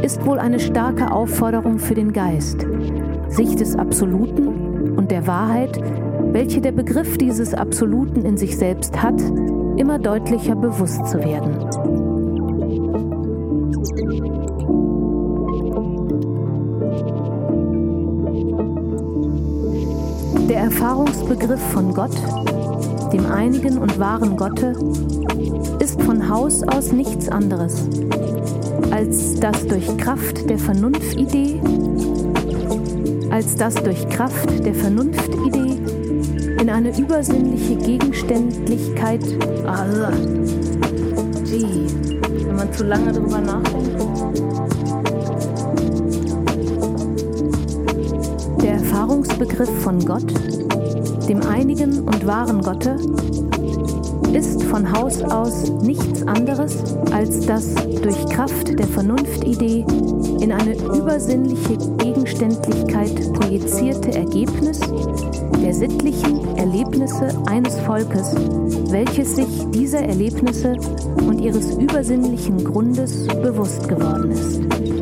ist 0.05 0.25
wohl 0.25 0.39
eine 0.39 0.61
starke 0.61 1.11
Aufforderung 1.11 1.81
für 1.81 1.97
den 1.97 2.13
Geist, 2.13 2.65
sich 3.29 3.57
des 3.57 3.75
Absoluten 3.75 4.62
und 5.03 5.11
der 5.11 5.27
Wahrheit, 5.27 5.81
welche 6.31 6.61
der 6.61 6.71
Begriff 6.71 7.19
dieses 7.19 7.55
Absoluten 7.55 8.25
in 8.25 8.37
sich 8.37 8.57
selbst 8.57 9.03
hat, 9.03 9.21
immer 9.77 9.99
deutlicher 9.99 10.55
bewusst 10.55 11.05
zu 11.09 11.19
werden. 11.19 11.59
Der 20.49 20.59
Erfahrungsbegriff 20.59 21.61
von 21.73 21.93
Gott, 21.93 22.15
dem 23.13 23.27
einigen 23.27 23.79
und 23.79 23.99
wahren 23.99 24.37
Gotte, 24.37 24.75
ist 25.81 26.01
von 26.01 26.29
Haus 26.29 26.63
aus 26.63 26.93
nichts 26.93 27.29
anderes 27.29 27.89
als 28.93 29.41
das 29.41 29.67
durch 29.67 29.97
Kraft 29.97 30.49
der 30.51 30.59
Vernunftidee, 30.59 31.61
als 33.33 33.57
das 33.57 33.75
durch 33.75 34.07
Kraft 34.11 34.65
der 34.65 34.75
Vernunftidee 34.75 35.81
in 36.61 36.69
eine 36.69 36.97
übersinnliche 36.99 37.77
Gegenständlichkeit, 37.77 39.23
also, 39.67 40.07
gee, 41.47 41.87
wenn 42.47 42.57
man 42.57 42.71
zu 42.75 42.85
lange 42.85 43.11
darüber 43.11 43.39
nachdenkt. 43.41 44.03
Der 48.63 48.75
Erfahrungsbegriff 48.75 49.83
von 49.83 49.99
Gott, 50.05 50.31
dem 51.27 51.41
einigen 51.47 52.01
und 52.01 52.27
wahren 52.27 52.61
Gotte, 52.61 52.97
ist 54.35 54.63
von 54.65 54.93
Haus 54.93 55.23
aus 55.23 55.71
nichts 55.83 56.27
anderes 56.27 56.77
als 57.13 57.41
das 57.47 57.75
durch 58.03 58.27
Kraft 58.27 58.79
der 58.79 58.87
Vernunftidee 58.87 59.87
in 60.41 60.53
eine 60.53 60.75
übersinnliche 60.75 61.79
Gegenständlichkeit 62.33 63.33
projizierte 63.35 64.13
Ergebnis 64.15 64.81
der 65.63 65.75
sittlichen 65.75 66.57
Erlebnisse 66.57 67.29
eines 67.47 67.79
Volkes, 67.81 68.35
welches 68.91 69.37
sich 69.37 69.71
dieser 69.71 70.01
Erlebnisse 70.01 70.77
und 71.27 71.41
ihres 71.41 71.77
übersinnlichen 71.77 72.65
Grundes 72.65 73.27
bewusst 73.27 73.87
geworden 73.87 74.31
ist. 74.31 75.02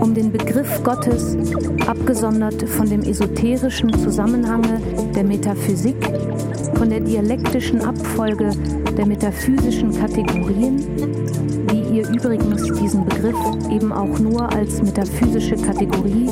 um 0.00 0.14
den 0.14 0.32
Begriff 0.32 0.82
Gottes, 0.82 1.36
abgesondert 1.86 2.68
von 2.68 2.88
dem 2.88 3.02
esoterischen 3.02 3.92
Zusammenhange 3.98 4.80
der 5.14 5.24
Metaphysik, 5.24 5.96
von 6.74 6.90
der 6.90 7.00
dialektischen 7.00 7.82
Abfolge 7.82 8.50
der 8.96 9.06
metaphysischen 9.06 9.92
Kategorien, 9.98 10.84
die 11.70 11.96
ihr 11.96 12.08
übrigens 12.08 12.62
diesen 12.80 13.04
Begriff 13.04 13.36
eben 13.70 13.92
auch 13.92 14.18
nur 14.18 14.50
als 14.52 14.82
metaphysische 14.82 15.56
Kategorie, 15.56 16.30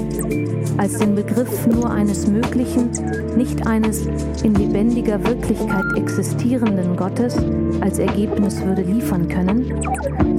als 0.76 0.98
den 0.98 1.14
Begriff 1.14 1.66
nur 1.66 1.90
eines 1.90 2.26
möglichen, 2.26 2.90
nicht 3.36 3.66
eines 3.66 4.06
in 4.42 4.54
lebendiger 4.54 5.22
Wirklichkeit 5.24 5.84
existierenden 5.96 6.96
Gottes, 6.96 7.36
als 7.80 7.98
Ergebnis 7.98 8.60
würde 8.64 8.82
liefern 8.82 9.28
können, 9.28 9.72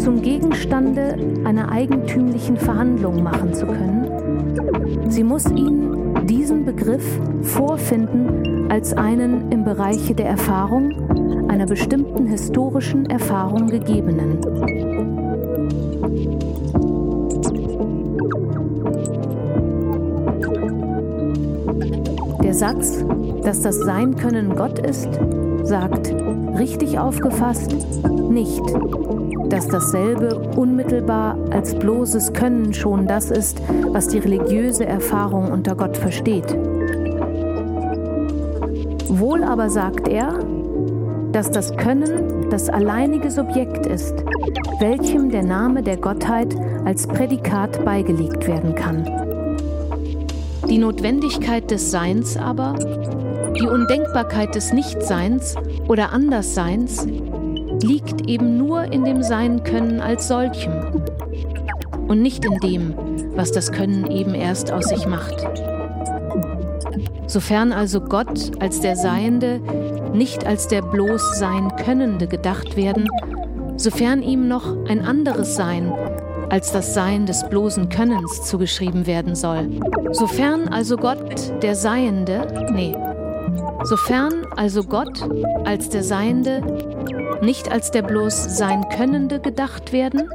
zum 0.06 0.22
Gegenstande 0.22 1.18
einer 1.46 1.72
eigentümlichen 1.72 2.58
Verhandlung 2.58 3.24
machen 3.24 3.56
zu 3.56 3.66
können. 3.66 5.10
Sie 5.10 5.24
muss 5.24 5.50
ihn, 5.50 6.14
diesen 6.28 6.64
Begriff, 6.64 7.04
vorfinden 7.42 8.70
als 8.70 8.94
einen 8.94 9.52
im 9.52 9.64
Bereiche 9.64 10.14
der 10.14 10.28
Erfahrung, 10.28 11.50
einer 11.50 11.66
bestimmten 11.66 12.28
historischen 12.28 13.08
Erfahrung 13.08 13.66
gegebenen. 13.66 14.38
Der 22.44 22.54
Satz, 22.54 23.04
dass 23.42 23.62
das 23.62 23.80
Sein-Können 23.80 24.56
Gott 24.56 24.78
ist, 24.78 25.10
sagt, 25.64 26.14
richtig 26.60 27.00
aufgefasst, 27.00 27.76
nicht, 28.30 28.62
dass 29.50 29.68
dasselbe 29.68 30.38
unmittelbar 30.56 31.38
als 31.52 31.76
bloßes 31.76 32.34
Können 32.34 32.74
schon 32.74 33.08
das 33.08 33.32
ist, 33.32 33.62
was 33.92 34.08
die 34.08 34.20
religiöse 34.20 34.86
Erfahrung 34.86 35.52
unter 35.52 35.76
Gott 35.76 35.98
versteht. 35.98 36.58
Wohl 39.08 39.44
aber 39.44 39.70
sagt 39.70 40.08
er, 40.08 40.40
dass 41.32 41.52
das 41.52 41.76
Können 41.76 42.50
das 42.50 42.70
alleinige 42.70 43.30
Subjekt 43.30 43.86
ist, 43.86 44.16
welchem 44.80 45.30
der 45.30 45.44
Name 45.44 45.84
der 45.84 45.98
Gottheit 45.98 46.56
als 46.86 47.08
Prädikat 47.08 47.84
beigelegt 47.84 48.48
werden 48.48 48.74
kann. 48.76 49.06
Die 50.70 50.78
Notwendigkeit 50.78 51.70
des 51.70 51.92
Seins 51.92 52.38
aber 52.38 52.76
die 53.60 53.68
Undenkbarkeit 53.68 54.56
des 54.56 54.74
Nichtseins 54.74 55.56
oder 55.88 56.12
Andersseins 56.12 57.08
liegt 57.86 58.28
eben 58.28 58.58
nur 58.58 58.84
in 58.84 59.06
dem 59.06 59.22
Sein-Können 59.22 60.00
als 60.00 60.28
solchem 60.28 60.74
und 62.08 62.22
nicht 62.22 62.44
in 62.46 62.58
dem, 62.60 62.96
was 63.36 63.52
das 63.52 63.72
Können 63.72 64.10
eben 64.10 64.34
erst 64.34 64.72
aus 64.72 64.86
sich 64.86 65.06
macht. 65.06 65.48
Sofern 67.28 67.72
also 67.72 68.02
Gott 68.02 68.52
als 68.60 68.80
der 68.80 68.96
Seiende 68.96 69.60
nicht 70.14 70.46
als 70.46 70.68
der 70.68 70.82
bloß 70.82 71.38
Sein 71.38 71.76
Könnende 71.84 72.28
gedacht 72.28 72.76
werden, 72.76 73.08
sofern 73.78 74.22
ihm 74.22 74.48
noch 74.48 74.76
ein 74.88 75.02
anderes 75.02 75.56
Sein 75.56 75.94
als 76.50 76.72
das 76.72 76.94
Sein 76.94 77.26
des 77.26 77.48
bloßen 77.50 77.90
Könnens 77.90 78.44
zugeschrieben 78.44 79.08
werden 79.08 79.34
soll. 79.34 79.68
Sofern 80.12 80.68
also 80.68 80.96
Gott 80.96 81.64
der 81.64 81.76
Seiende, 81.76 82.70
nee, 82.72 82.96
Sofern 83.86 84.48
also 84.56 84.84
Gott 84.84 85.22
als 85.64 85.90
der 85.90 86.04
Seiende 86.04 86.62
nicht 87.46 87.72
als 87.72 87.92
der 87.92 88.02
bloß 88.02 88.58
Sein 88.58 88.90
Könnende 88.90 89.40
gedacht 89.40 89.94
werden? 89.94 90.30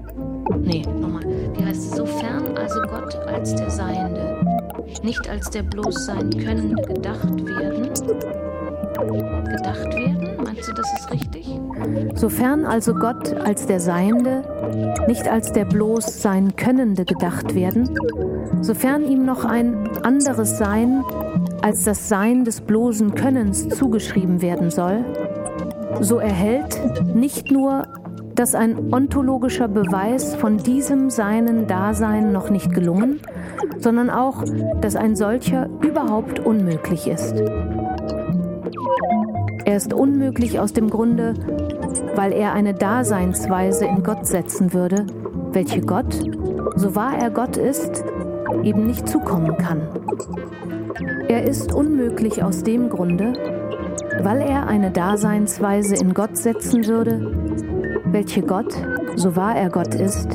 Nee, 0.61 0.83
nochmal. 1.01 1.25
Wie 1.57 1.64
heißt 1.64 1.90
es? 1.90 1.96
Sofern 1.96 2.57
also 2.57 2.81
Gott 2.83 3.16
als 3.27 3.55
der 3.55 3.70
Seiende 3.70 4.38
nicht 5.03 5.29
als 5.29 5.51
der 5.51 5.62
bloß 5.62 6.07
Sein 6.07 6.31
Könnende 6.31 6.83
gedacht 6.83 7.44
werden? 7.46 7.90
Gedacht 9.44 9.94
werden? 9.94 10.44
Meinst 10.44 10.68
du, 10.68 10.73
das 10.73 10.92
ist 10.99 11.11
richtig? 11.11 11.49
Sofern 12.14 12.64
also 12.64 12.94
Gott 12.94 13.35
als 13.35 13.66
der 13.66 13.81
Seiende 13.81 14.42
nicht 15.09 15.27
als 15.27 15.53
der 15.53 15.64
bloß 15.64 16.23
Sein 16.23 16.55
Könnende 16.55 17.05
gedacht 17.05 17.55
werden, 17.55 17.88
sofern 18.61 19.05
ihm 19.11 19.25
noch 19.25 19.44
ein 19.44 19.88
anderes 20.05 20.59
Sein 20.59 21.03
als 21.62 21.85
das 21.85 22.09
Sein 22.09 22.44
des 22.44 22.61
bloßen 22.61 23.14
Könnens 23.14 23.68
zugeschrieben 23.68 24.42
werden 24.42 24.70
soll, 24.70 25.05
so 26.00 26.18
erhält 26.18 26.80
nicht 27.14 27.50
nur, 27.50 27.86
dass 28.34 28.54
ein 28.54 28.92
ontologischer 28.92 29.68
Beweis 29.68 30.34
von 30.34 30.56
diesem 30.56 31.10
seinen 31.10 31.66
Dasein 31.66 32.32
noch 32.32 32.48
nicht 32.50 32.72
gelungen, 32.72 33.20
sondern 33.78 34.08
auch, 34.08 34.44
dass 34.80 34.96
ein 34.96 35.14
solcher 35.16 35.68
überhaupt 35.82 36.40
unmöglich 36.40 37.06
ist. 37.06 37.34
Er 39.64 39.76
ist 39.76 39.92
unmöglich 39.92 40.58
aus 40.58 40.72
dem 40.72 40.88
Grunde, 40.88 41.34
weil 42.14 42.32
er 42.32 42.54
eine 42.54 42.74
Daseinsweise 42.74 43.84
in 43.84 44.02
Gott 44.02 44.26
setzen 44.26 44.72
würde, 44.72 45.06
welche 45.52 45.80
Gott, 45.80 46.14
so 46.76 46.94
wahr 46.94 47.12
er 47.20 47.30
Gott 47.30 47.56
ist, 47.56 48.04
eben 48.62 48.86
nicht 48.86 49.08
zukommen 49.08 49.56
kann. 49.58 49.82
Er 51.28 51.44
ist 51.44 51.72
unmöglich 51.72 52.42
aus 52.42 52.62
dem 52.62 52.88
Grunde, 52.88 53.34
weil 54.24 54.42
er 54.42 54.66
eine 54.66 54.90
Daseinsweise 54.90 55.94
in 55.96 56.14
Gott 56.14 56.37
setzen 56.37 56.87
würde, 56.87 57.33
welche 58.06 58.42
Gott, 58.42 58.74
so 59.16 59.37
wahr 59.37 59.56
er 59.56 59.70
Gott 59.70 59.94
ist, 59.94 60.28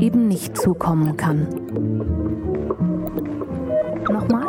eben 0.00 0.28
nicht 0.28 0.56
zukommen 0.56 1.16
kann. 1.16 1.46
Nochmal? 4.10 4.46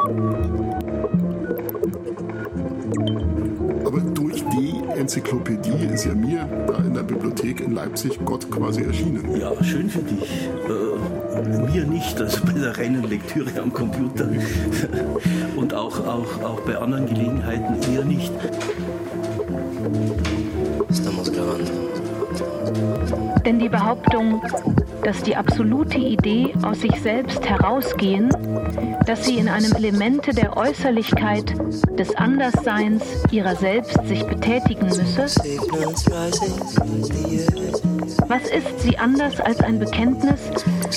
Aber 3.86 4.00
durch 4.00 4.44
die 4.50 4.82
Enzyklopädie 4.98 5.86
ist 5.94 6.06
ja 6.06 6.14
mir 6.14 6.48
da 6.68 6.78
in 6.78 6.94
der 6.94 7.04
Bibliothek 7.04 7.62
in 7.62 7.74
Leipzig 7.74 8.20
Gott 8.26 8.50
quasi 8.50 8.84
erschienen. 8.84 9.40
Ja, 9.40 9.52
schön 9.64 9.90
für 9.90 10.02
dich. 10.02 10.50
Mir 11.44 11.86
nicht, 11.86 12.20
also 12.20 12.46
bei 12.46 12.54
der 12.54 12.78
reinen 12.78 13.04
Lektüre 13.10 13.62
am 13.62 13.74
Computer. 13.74 14.28
Und 15.56 15.74
auch, 15.74 16.00
auch, 16.06 16.44
auch 16.44 16.62
bei 16.62 16.78
anderen 16.78 17.06
Gelegenheiten 17.06 17.76
eher 17.92 18.04
nicht. 18.04 18.32
Denn 23.46 23.60
die 23.60 23.70
Behauptung, 23.70 24.42
dass 25.04 25.24
die 25.24 25.36
absolute 25.36 25.98
Idee 25.98 26.54
aus 26.62 26.82
sich 26.82 27.02
selbst 27.02 27.48
herausgehen, 27.50 28.30
dass 29.06 29.26
sie 29.26 29.38
in 29.38 29.50
einem 29.50 29.74
Elemente 29.74 30.32
der 30.32 30.56
Äußerlichkeit, 30.58 31.56
des 31.98 32.16
Andersseins 32.16 33.04
ihrer 33.32 33.56
selbst 33.56 33.98
sich 34.06 34.24
betätigen 34.24 34.86
müsse, 34.88 35.26
was 38.28 38.44
ist 38.44 38.80
sie 38.80 38.98
anders 38.98 39.40
als 39.40 39.60
ein 39.60 39.80
Bekenntnis, 39.80 40.40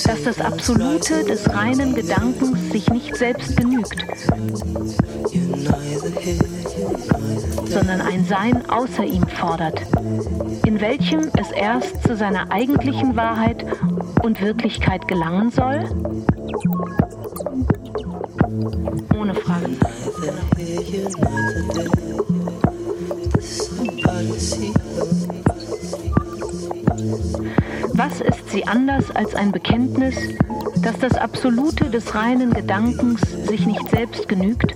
dass 0.03 0.23
das 0.23 0.41
Absolute 0.41 1.23
des 1.23 1.49
reinen 1.49 1.95
Gedankens 1.95 2.71
sich 2.71 2.89
nicht 2.89 3.15
selbst 3.15 3.55
genügt, 3.55 3.95
sondern 7.67 8.01
ein 8.01 8.25
Sein 8.25 8.69
außer 8.69 9.05
ihm 9.05 9.25
fordert, 9.27 9.81
in 10.65 10.81
welchem 10.81 11.31
es 11.39 11.51
erst 11.51 12.03
zu 12.03 12.15
seiner 12.15 12.51
eigentlichen 12.51 13.15
Wahrheit 13.15 13.65
und 14.23 14.41
Wirklichkeit 14.41 15.07
gelangen 15.07 15.49
soll? 15.51 15.85
Ohne 19.17 19.33
Fragezeichen. 19.33 20.05
Was 27.97 28.19
ist 28.19 28.49
sie 28.49 28.67
anders 28.67 29.09
als 29.15 29.35
ein 29.35 29.53
Bekenntnis, 29.53 30.15
dass 30.81 30.99
das 30.99 31.13
Absolute 31.13 31.89
des 31.89 32.13
reinen 32.13 32.53
Gedankens 32.53 33.21
sich 33.47 33.65
nicht 33.65 33.89
selbst 33.89 34.27
genügt, 34.27 34.75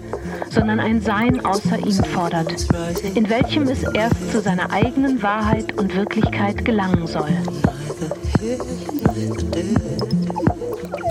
sondern 0.50 0.80
ein 0.80 1.02
Sein 1.02 1.46
außer 1.46 1.80
ihm 1.80 2.02
fordert, 2.14 2.66
in 3.16 3.30
welchem 3.30 3.64
es 3.64 3.84
erst 3.94 4.32
zu 4.32 4.40
seiner 4.40 4.72
eigenen 4.72 5.22
Wahrheit 5.22 5.78
und 5.78 5.94
Wirklichkeit 5.98 6.64
gelangen 6.64 7.08
soll? 7.08 7.32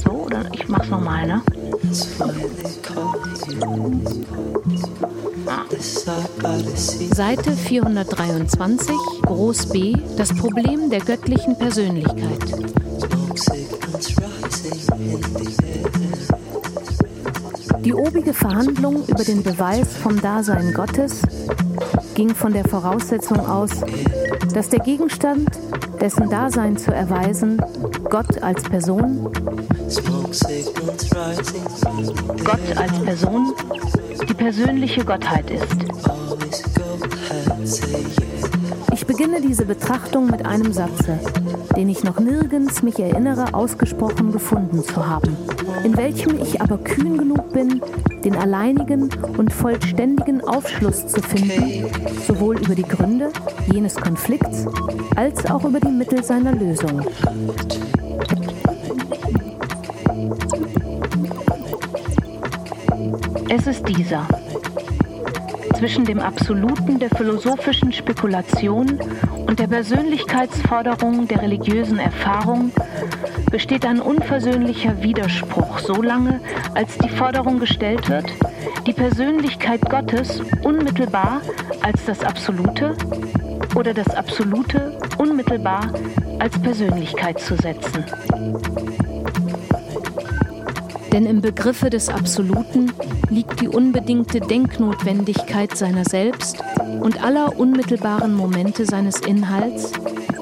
So, 0.02 0.10
oder 0.10 0.46
ich 0.52 0.66
mach's 0.66 0.88
nochmal, 0.88 1.26
ne? 1.26 1.42
That's 1.98 2.20
why 2.20 2.30
they 2.30 2.76
call 2.80 3.16
you. 3.26 4.38
Seite 7.14 7.52
423, 7.52 8.96
Groß 9.22 9.66
B, 9.70 9.94
das 10.16 10.32
Problem 10.34 10.90
der 10.90 11.00
göttlichen 11.00 11.58
Persönlichkeit. 11.58 12.38
Die 17.80 17.94
obige 17.94 18.32
Verhandlung 18.32 19.04
über 19.06 19.24
den 19.24 19.42
Beweis 19.42 19.96
vom 19.96 20.20
Dasein 20.20 20.72
Gottes 20.74 21.22
ging 22.14 22.34
von 22.34 22.52
der 22.52 22.68
Voraussetzung 22.68 23.40
aus, 23.40 23.70
dass 24.54 24.68
der 24.68 24.80
Gegenstand, 24.80 25.48
dessen 26.00 26.28
Dasein 26.28 26.76
zu 26.76 26.92
erweisen, 26.92 27.61
Gott 28.04 28.42
als 28.42 28.62
Person. 28.62 29.30
Gott 32.44 32.76
als 32.76 32.98
Person, 33.04 33.52
die 34.28 34.34
persönliche 34.34 35.04
Gottheit 35.04 35.50
ist. 35.50 35.66
Ich 38.92 39.06
beginne 39.06 39.40
diese 39.40 39.64
Betrachtung 39.64 40.30
mit 40.30 40.46
einem 40.46 40.72
Satze, 40.72 41.18
den 41.76 41.88
ich 41.88 42.04
noch 42.04 42.18
nirgends 42.20 42.82
mich 42.82 42.98
erinnere, 42.98 43.54
ausgesprochen 43.54 44.32
gefunden 44.32 44.82
zu 44.82 45.06
haben, 45.06 45.37
in 45.84 45.96
welchem 45.96 46.40
ich 46.40 46.61
aber 46.61 46.78
kühn 46.78 47.18
genug 47.18 47.52
bin, 47.52 47.80
den 48.28 48.36
alleinigen 48.36 49.08
und 49.38 49.50
vollständigen 49.50 50.42
Aufschluss 50.42 51.06
zu 51.06 51.22
finden, 51.22 51.86
sowohl 52.26 52.58
über 52.58 52.74
die 52.74 52.82
Gründe 52.82 53.30
jenes 53.72 53.96
Konflikts 53.96 54.66
als 55.16 55.46
auch 55.50 55.64
über 55.64 55.80
die 55.80 55.88
Mittel 55.88 56.22
seiner 56.22 56.52
Lösung. 56.52 57.06
Es 63.48 63.66
ist 63.66 63.88
dieser. 63.88 64.28
Zwischen 65.78 66.04
dem 66.04 66.18
Absoluten 66.18 66.98
der 66.98 67.08
philosophischen 67.08 67.94
Spekulation 67.94 69.00
und 69.46 69.58
der 69.58 69.68
Persönlichkeitsforderung 69.68 71.26
der 71.28 71.40
religiösen 71.40 71.98
Erfahrung 71.98 72.72
besteht 73.50 73.84
ein 73.87 74.00
unversöhnlicher 74.00 75.02
Widerspruch, 75.02 75.78
solange 75.78 76.40
als 76.74 76.98
die 76.98 77.08
Forderung 77.08 77.58
gestellt 77.58 78.08
wird, 78.08 78.26
die 78.87 78.92
Persönlichkeit 78.92 79.80
Gottes 79.88 80.42
unmittelbar 80.62 81.40
als 81.82 82.04
das 82.04 82.22
Absolute 82.22 82.96
oder 83.74 83.94
das 83.94 84.08
Absolute 84.11 84.98
unmittelbar 85.18 85.92
als 86.38 86.58
Persönlichkeit 86.58 87.40
zu 87.40 87.56
setzen. 87.56 88.04
Denn 91.12 91.24
im 91.26 91.40
Begriffe 91.40 91.88
des 91.90 92.11
Absoluten 92.11 92.92
liegt 93.30 93.61
die 93.61 93.68
unbedingte 93.68 94.40
Denknotwendigkeit 94.40 95.76
seiner 95.76 96.04
selbst 96.04 96.62
und 97.00 97.22
aller 97.24 97.58
unmittelbaren 97.58 98.34
Momente 98.34 98.84
seines 98.84 99.20
Inhalts, 99.20 99.92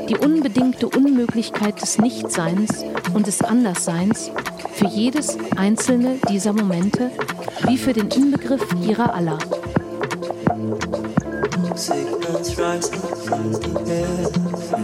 die 0.08 0.16
unbedingte 0.16 0.88
Unmöglichkeit 0.88 1.80
des 1.80 1.98
Nichtseins 1.98 2.84
und 3.14 3.26
des 3.26 3.42
Andersseins 3.42 4.30
für 4.72 4.86
jedes 4.86 5.36
einzelne 5.56 6.18
dieser 6.28 6.52
Momente 6.52 7.10
wie 7.66 7.76
für 7.76 7.92
den 7.92 8.08
Inbegriff 8.08 8.66
ihrer 8.86 9.14
aller. 9.14 9.38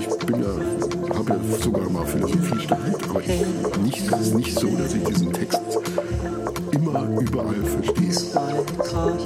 Ich 0.01 0.27
bin 0.27 0.43
ja, 0.43 0.49
habe 1.17 1.31
ja 1.31 1.59
sogar 1.63 1.91
mal 1.91 2.07
Philosophie 2.07 2.61
studiert, 2.61 3.09
aber 3.09 3.21
ich, 3.21 3.79
nicht, 3.79 4.13
es 4.13 4.21
ist 4.21 4.35
nicht 4.35 4.59
so, 4.59 4.69
dass 4.77 4.95
ich 4.95 5.05
diesen 5.05 5.33
Text 5.33 5.72
überall 7.21 7.53
you. 7.55 8.13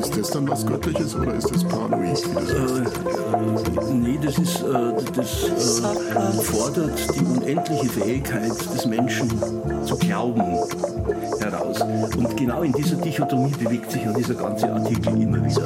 Ist 0.00 0.16
das 0.16 0.30
dann 0.30 0.48
was 0.48 0.66
Göttliches 0.66 1.14
oder 1.14 1.34
ist 1.34 1.50
das 1.50 1.64
paranoid, 1.64 2.16
sagst? 2.18 2.50
Äh, 2.52 3.94
nee, 3.94 4.18
das 4.22 4.38
ist, 4.38 4.62
äh, 4.62 4.92
das 5.14 5.48
äh, 5.48 6.42
fordert 6.42 6.98
die 7.14 7.24
unendliche 7.24 7.88
Fähigkeit 7.88 8.52
des 8.74 8.86
Menschen 8.86 9.28
zu 9.84 9.96
glauben 9.96 10.42
heraus. 11.40 11.80
Und 12.16 12.36
genau 12.36 12.62
in 12.62 12.72
dieser 12.72 12.96
Dichotomie 12.96 13.52
bewegt 13.58 13.90
sich 13.90 14.04
ja 14.04 14.12
dieser 14.12 14.34
ganze 14.34 14.72
Artikel 14.72 15.20
immer 15.20 15.44
wieder. 15.44 15.62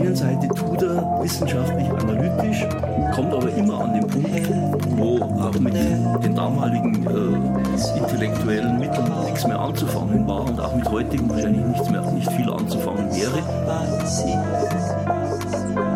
Einen 0.00 0.16
Seite 0.16 0.48
tut 0.48 0.82
er 0.82 1.18
wissenschaftlich 1.22 1.88
analytisch, 1.90 2.66
kommt 3.14 3.32
aber 3.32 3.48
immer 3.56 3.80
an 3.80 3.94
den 3.94 4.06
Punkt, 4.06 4.50
wo 4.96 5.18
auch 5.22 5.58
mit 5.58 5.74
den 5.74 6.34
damaligen 6.34 7.06
äh, 7.06 7.98
intellektuellen 7.98 8.78
Mitteln 8.78 9.10
nichts 9.24 9.46
mehr 9.46 9.58
anzufangen 9.58 10.26
war 10.26 10.44
und 10.44 10.60
auch 10.60 10.74
mit 10.74 10.88
heutigen 10.90 11.28
wahrscheinlich 11.30 11.64
nichts 11.64 11.90
mehr, 11.90 12.02
nicht 12.12 12.30
viel 12.32 12.50
anzufangen 12.50 13.08
wäre. 13.10 13.42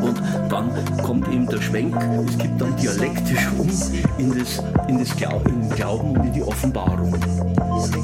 Und 0.03 0.21
dann 0.49 0.71
kommt 1.03 1.29
eben 1.29 1.47
der 1.47 1.61
Schwenk, 1.61 1.97
es 2.29 2.38
gibt 2.38 2.61
dann 2.61 2.77
dialektisch 2.77 3.49
um 3.59 3.69
in, 4.19 4.38
das, 4.38 4.62
in, 4.88 4.99
das 4.99 5.17
Glau 5.17 5.41
in 5.47 5.61
den 5.61 5.71
Glauben 5.71 6.17
und 6.17 6.27
in 6.27 6.33
die 6.33 6.43
Offenbarung. 6.43 7.15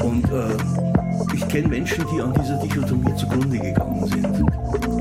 Und 0.03 0.25
äh, 0.33 1.35
ich 1.35 1.49
kenne 1.49 1.69
Menschen, 1.69 2.05
die 2.13 2.21
an 2.21 2.33
dieser 2.35 2.57
Dichotomie 2.57 3.15
zugrunde 3.17 3.59
gegangen 3.59 4.07
sind. 4.07 4.98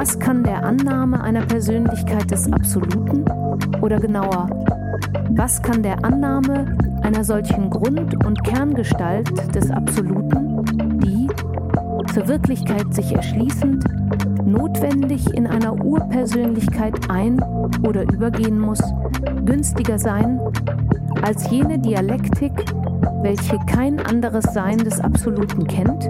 Was 0.00 0.18
kann 0.18 0.42
der 0.42 0.64
Annahme 0.64 1.22
einer 1.22 1.42
Persönlichkeit 1.42 2.30
des 2.30 2.50
Absoluten? 2.50 3.22
Oder 3.82 4.00
genauer, 4.00 4.48
was 5.28 5.60
kann 5.60 5.82
der 5.82 6.02
Annahme 6.02 6.74
einer 7.02 7.22
solchen 7.22 7.68
Grund- 7.68 8.24
und 8.24 8.42
Kerngestalt 8.42 9.54
des 9.54 9.70
Absoluten, 9.70 10.64
die, 11.02 11.28
zur 12.14 12.28
Wirklichkeit 12.28 12.94
sich 12.94 13.12
erschließend, 13.12 13.84
notwendig 14.46 15.34
in 15.34 15.46
einer 15.46 15.84
Urpersönlichkeit 15.84 17.10
ein- 17.10 17.42
oder 17.86 18.04
übergehen 18.10 18.58
muss, 18.58 18.80
günstiger 19.44 19.98
sein 19.98 20.40
als 21.20 21.50
jene 21.50 21.78
Dialektik, 21.78 22.52
welche 23.22 23.58
kein 23.66 24.00
anderes 24.00 24.44
Sein 24.52 24.78
des 24.78 25.00
Absoluten 25.00 25.66
kennt, 25.66 26.08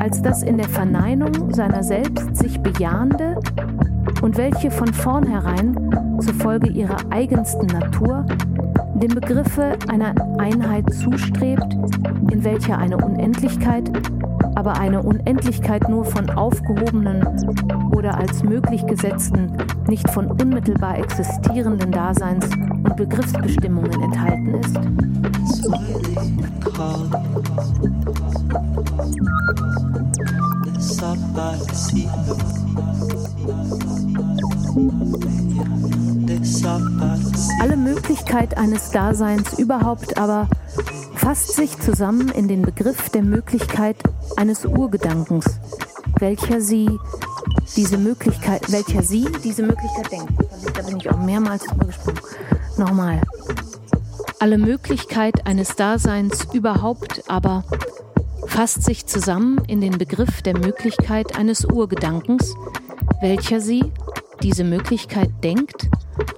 als 0.00 0.22
das 0.22 0.42
in 0.42 0.56
der 0.56 0.68
Verneinung 0.68 1.52
seiner 1.52 1.82
selbst 1.82 2.36
sich 2.36 2.60
bejahende 2.60 3.40
und 4.22 4.36
welche 4.36 4.70
von 4.70 4.92
vornherein 4.92 5.76
zufolge 6.20 6.70
ihrer 6.70 6.96
eigensten 7.10 7.66
Natur 7.66 8.24
dem 8.94 9.14
Begriffe 9.14 9.76
einer 9.88 10.14
Einheit 10.38 10.92
zustrebt, 10.94 11.74
in 12.30 12.44
welcher 12.44 12.78
eine 12.78 12.96
Unendlichkeit, 12.98 13.90
aber 14.54 14.78
eine 14.78 15.02
Unendlichkeit 15.02 15.88
nur 15.88 16.04
von 16.04 16.30
aufgehobenen 16.30 17.26
oder 17.96 18.16
als 18.16 18.44
möglich 18.44 18.86
gesetzten, 18.86 19.52
nicht 19.88 20.08
von 20.10 20.30
unmittelbar 20.30 20.98
existierenden 20.98 21.90
Daseins- 21.90 22.54
und 22.54 22.96
Begriffsbestimmungen 22.96 24.02
enthalten 24.02 24.54
ist? 24.54 25.21
Alle 37.60 37.76
Möglichkeit 37.76 38.56
eines 38.56 38.90
Daseins 38.90 39.58
überhaupt 39.58 40.16
aber 40.16 40.48
fasst 41.14 41.54
sich 41.54 41.78
zusammen 41.78 42.28
in 42.30 42.48
den 42.48 42.62
Begriff 42.62 43.10
der 43.10 43.22
Möglichkeit 43.22 43.96
eines 44.36 44.64
Urgedankens, 44.64 45.44
welcher 46.18 46.60
sie 46.60 46.88
diese 47.76 47.98
Möglichkeit, 47.98 48.70
welcher 48.72 49.02
sie 49.02 49.26
diese 49.44 49.62
Möglichkeit 49.62 50.10
denkt. 50.10 50.32
Da 50.74 50.82
bin 50.82 50.96
ich 50.96 51.10
auch 51.10 51.18
mehrmals 51.18 51.64
drüber 51.64 51.86
gesprungen. 51.86 52.20
Nochmal. 52.76 53.20
Alle 54.42 54.58
Möglichkeit 54.58 55.46
eines 55.46 55.76
Daseins 55.76 56.48
überhaupt 56.52 57.22
aber 57.28 57.62
fasst 58.48 58.82
sich 58.82 59.06
zusammen 59.06 59.60
in 59.68 59.80
den 59.80 59.98
Begriff 59.98 60.42
der 60.42 60.58
Möglichkeit 60.58 61.38
eines 61.38 61.64
Urgedankens, 61.64 62.52
welcher 63.20 63.60
sie, 63.60 63.84
diese 64.42 64.64
Möglichkeit, 64.64 65.30
denkt 65.44 65.88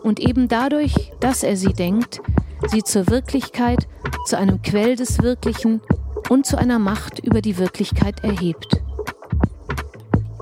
und 0.02 0.20
eben 0.20 0.48
dadurch, 0.48 1.12
dass 1.20 1.42
er 1.42 1.56
sie 1.56 1.72
denkt, 1.72 2.20
sie 2.66 2.82
zur 2.82 3.08
Wirklichkeit, 3.08 3.88
zu 4.26 4.36
einem 4.36 4.60
Quell 4.60 4.96
des 4.96 5.22
Wirklichen 5.22 5.80
und 6.28 6.44
zu 6.44 6.58
einer 6.58 6.78
Macht 6.78 7.20
über 7.20 7.40
die 7.40 7.56
Wirklichkeit 7.56 8.22
erhebt. 8.22 8.82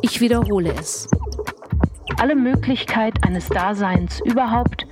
Ich 0.01 0.20
wiederhole 0.20 0.75
es. 0.75 1.07
Alle 2.18 2.35
Möglichkeit 2.35 3.22
eines 3.25 3.48
Daseins 3.48 4.18
überhaupt 4.25 4.88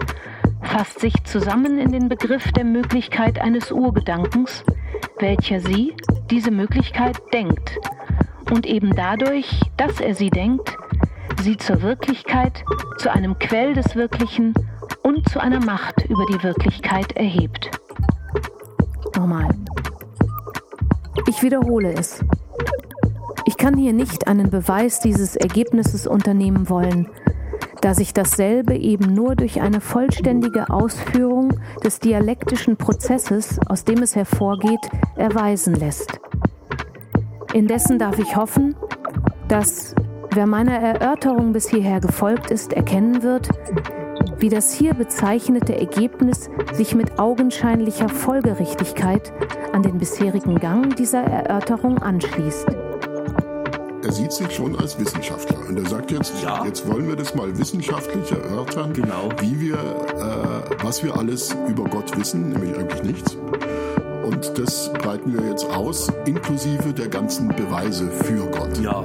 fasst 0.71 1.01
sich 1.01 1.15
zusammen 1.25 1.79
in 1.79 1.91
den 1.91 2.09
Begriff 2.09 2.53
der 2.53 2.65
Möglichkeit 2.65 3.41
eines 3.41 3.73
Urgedankens, 3.73 4.63
welcher 5.19 5.59
sie, 5.59 5.95
diese 6.31 6.53
Möglichkeit, 6.53 7.21
denkt 7.33 7.77
und 8.53 8.67
eben 8.67 8.95
dadurch, 8.95 9.61
dass 9.77 9.99
er 10.01 10.15
sie 10.15 10.31
denkt, 10.31 10.77
sie 11.43 11.57
zur 11.57 11.83
Wirklichkeit, 11.83 12.63
zu 12.99 13.11
einem 13.11 13.37
Quell 13.41 13.75
des 13.75 13.97
Wirklichen 13.97 14.55
und 15.03 15.29
zu 15.29 15.41
einer 15.41 15.59
Macht 15.59 16.05
über 16.09 16.25
die 16.27 16.41
Wirklichkeit 16.45 17.17
erhebt. 17.17 17.71
Nochmal. 19.17 19.49
Ich 21.27 21.43
wiederhole 21.43 21.93
es. 21.95 22.25
Ich 23.45 23.57
kann 23.57 23.77
hier 23.77 23.93
nicht 23.93 24.29
einen 24.29 24.51
Beweis 24.51 25.01
dieses 25.01 25.35
Ergebnisses 25.35 26.07
unternehmen 26.07 26.69
wollen, 26.69 27.09
da 27.81 27.95
sich 27.95 28.13
dasselbe 28.13 28.77
eben 28.77 29.15
nur 29.15 29.37
durch 29.37 29.61
eine 29.61 29.81
vollständige 29.81 30.71
Ausführung 30.71 31.61
des 31.83 31.99
dialektischen 31.99 32.77
Prozesses, 32.77 33.59
aus 33.67 33.85
dem 33.85 34.03
es 34.03 34.17
hervorgeht, 34.17 34.89
erweisen 35.17 35.75
lässt. 35.75 36.21
Indessen 37.53 37.99
darf 37.99 38.19
ich 38.19 38.37
hoffen, 38.37 38.77
dass, 39.49 39.95
wer 40.33 40.47
meiner 40.47 40.79
Erörterung 40.79 41.53
bis 41.53 41.69
hierher 41.69 42.01
gefolgt 42.01 42.51
ist, 42.51 42.73
erkennen 42.73 43.23
wird, 43.23 43.49
wie 44.39 44.49
das 44.49 44.73
hier 44.73 44.95
bezeichnete 44.95 45.77
Ergebnis 45.77 46.49
sich 46.73 46.95
mit 46.95 47.19
augenscheinlicher 47.19 48.09
Folgerichtigkeit 48.09 49.33
an 49.73 49.83
den 49.83 49.99
bisherigen 49.99 50.59
Gang 50.59 50.95
dieser 50.97 51.23
Erörterung 51.23 51.99
anschließt. 51.99 52.90
Er 54.03 54.13
sieht 54.13 54.33
sich 54.33 54.51
schon 54.55 54.77
als 54.79 54.99
Wissenschaftler 54.99 55.59
und 55.69 55.79
er 55.79 55.89
sagt 55.89 56.11
jetzt, 56.11 56.33
Ja. 56.43 56.65
jetzt 56.65 56.89
wollen 56.91 57.07
wir 57.07 57.17
das 57.17 57.35
mal 57.35 57.57
wissenschaftlich 57.59 58.33
erörtern, 58.33 58.93
Genau. 58.95 59.29
wie 59.41 59.61
wir, 59.61 59.75
äh, 59.75 60.85
was 60.85 61.05
wir 61.05 61.17
alles 61.17 61.55
über 61.69 61.85
Gott 61.85 62.17
wissen, 62.19 62.49
nämlich 62.51 62.77
eigentlich 62.79 63.03
nichts. 63.03 63.37
Und 64.25 64.59
das 64.59 64.91
breiten 64.95 65.35
wir 65.35 65.49
jetzt 65.51 65.67
aus, 65.69 66.09
inklusive 66.25 66.93
der 66.95 67.09
ganzen 67.09 67.49
Beweise 67.49 68.09
für 68.11 68.47
Gott. 68.47 68.79
Ja, 68.81 69.05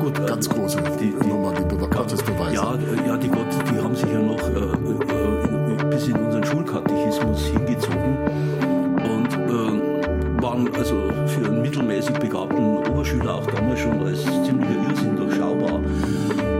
gut. 0.00 0.18
äh, 0.18 0.26
Ganz 0.26 0.48
große 0.48 0.78
die, 1.00 1.14
die, 1.22 1.28
Nochmal 1.28 1.54
die 1.54 1.76
Be 1.76 1.86
Gottesbeweise. 1.88 2.54
Ja, 2.54 2.74
äh, 2.74 3.06
ja, 3.08 3.16
die 3.16 3.28
Gott, 3.28 3.46
die 3.72 3.78
haben 3.80 3.94
sich 3.94 4.10
ja 4.10 4.18
noch 4.20 4.40
äh, 4.40 5.84
äh, 5.84 5.90
bis 5.90 6.08
in 6.08 6.16
unseren 6.16 6.44
Schulkatechismus 6.44 7.40
hingezogen 7.46 8.16
und 8.96 9.32
äh, 9.32 10.42
waren 10.42 10.68
also 10.74 10.94
für 11.26 11.46
einen 11.46 11.62
mittelmäßig 11.62 12.16
begabten 12.18 12.78
Oberschüler 12.98 13.34
auch 13.36 13.46
damals 13.46 13.78
schon 13.80 14.00
als 14.00 14.22
ziemlicher 14.24 14.88
Irrsinn 14.88 15.16
durchschaubar. 15.16 15.80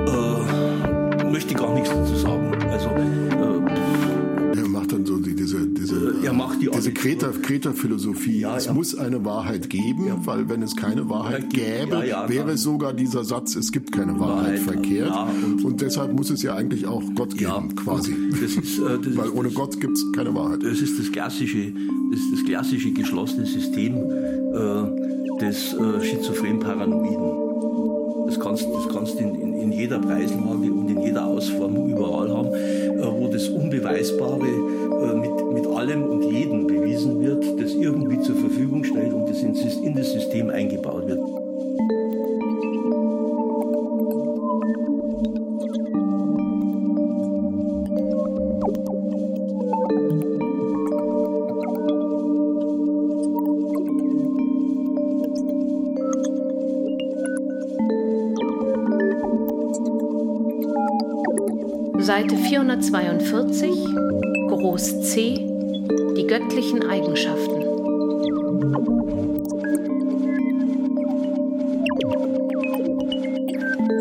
Äh, 0.07 1.25
möchte 1.33 1.55
gar 1.55 1.75
nichts 1.75 1.91
dazu 1.91 2.15
sagen. 2.15 2.53
Also 2.71 2.89
äh, 2.91 4.59
Er 4.61 4.69
macht 4.69 4.93
dann 4.93 5.05
so 5.05 5.17
die, 5.19 5.35
diese, 5.35 5.67
diese, 5.67 6.15
er 6.25 6.33
macht 6.33 6.63
die 6.63 6.69
diese 6.69 6.91
alle- 6.91 6.93
Kreta, 6.93 7.31
Kreta-Philosophie. 7.43 8.39
Ja, 8.39 8.57
es 8.57 8.67
ja. 8.67 8.73
muss 8.73 8.95
eine 8.97 9.25
Wahrheit 9.25 9.69
geben, 9.69 10.13
weil 10.27 10.49
wenn 10.49 10.63
es 10.63 10.77
keine 10.77 11.11
Wahrheit 11.11 11.53
Ja, 11.53 11.85
gäbe, 11.85 11.97
ja, 11.97 12.05
ja, 12.05 12.29
wäre 12.29 12.57
sogar 12.57 12.93
dieser 12.93 13.25
Satz, 13.25 13.57
es 13.57 13.73
gibt 13.73 13.91
keine 13.91 14.19
Wahrheit, 14.21 14.45
Wahrheit, 14.45 14.59
verkehrt. 14.61 15.09
ja, 15.11 15.29
und, 15.45 15.65
und- 15.65 15.81
deshalb 15.81 16.13
muss 16.15 16.31
es 16.31 16.43
ja 16.45 16.55
eigentlich 16.55 16.87
auch 16.87 17.03
Gott 17.17 17.37
geben, 17.37 17.51
Ja, 17.51 17.65
quasi. 17.83 18.15
das 18.31 18.53
ist, 18.53 18.79
äh, 18.79 18.99
das 19.05 19.17
weil 19.17 19.31
ohne 19.31 19.51
Gott 19.51 19.81
gibt 19.81 19.97
es 19.97 20.05
keine 20.13 20.33
Wahrheit. 20.37 20.63
Das 20.63 20.81
ist 20.81 21.01
das 21.01 21.11
klassische, 21.11 21.73
das, 22.13 22.21
ist 22.21 22.33
das 22.33 22.45
klassische 22.45 22.93
geschlossene 22.93 23.45
System 23.45 23.95
äh, 23.97 25.08
des 25.41 25.75
äh, 25.75 26.05
schizophren 26.05 26.59
Paranoiden. 26.61 28.27
Das 28.27 28.39
kannst, 28.39 28.67
das 28.73 28.89
kannst 28.95 29.19
in, 29.21 29.35
in, 29.41 29.55
in 29.55 29.73
jeder 29.73 29.99
Preislage 29.99 30.71
und 30.73 30.91
in 30.91 31.01
jeder 31.01 31.27
Ausformung 31.27 31.89
überall 31.89 32.31
haben, 32.31 32.49
äh, 32.49 33.07
wo 33.07 33.29
das 33.29 33.49
Unbeweisbare 33.49 34.47
äh, 34.47 35.15
mit, 35.15 35.53
mit 35.53 35.67
allem 35.67 36.05
und 36.05 36.31
jedem 36.31 36.67
bewiesen 36.67 37.21
wird, 37.21 37.45
das 37.61 37.73
irgendwie 37.73 38.21
zur 38.21 38.37
Verfügung 38.37 38.85
stellt 38.85 39.13
und 39.13 39.29
das 39.29 39.43
in, 39.43 39.55
in 39.85 39.95
das 39.95 40.13
System 40.13 40.51
eingebaut 40.51 41.07
wird. 41.07 41.21
442, 62.91 63.85
Groß 64.49 65.03
C, 65.03 65.35
die 66.17 66.27
göttlichen 66.27 66.89
Eigenschaften. 66.89 67.63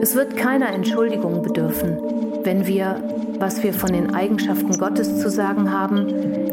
Es 0.01 0.15
wird 0.15 0.37
keiner 0.37 0.69
Entschuldigung 0.69 1.41
bedürfen, 1.41 1.97
wenn 2.43 2.65
wir, 2.65 3.03
was 3.39 3.61
wir 3.61 3.73
von 3.73 3.91
den 3.91 4.15
Eigenschaften 4.15 4.77
Gottes 4.77 5.19
zu 5.19 5.29
sagen 5.29 5.69
haben, 5.69 6.07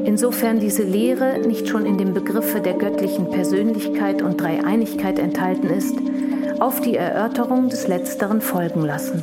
insofern 0.05 0.59
diese 0.59 0.83
Lehre 0.83 1.39
nicht 1.39 1.69
schon 1.69 1.87
in 1.87 1.99
dem 1.99 2.15
Begriffe 2.15 2.61
der 2.61 2.75
göttlichen 2.75 3.31
Persönlichkeit 3.31 4.23
und 4.23 4.41
Dreieinigkeit 4.41 5.21
enthalten 5.21 5.69
ist, 5.69 5.97
auf 6.59 6.81
die 6.81 6.97
Erörterung 6.97 7.69
des 7.69 7.87
Letzteren 7.87 8.41
folgen 8.41 8.83
lassen. 8.83 9.23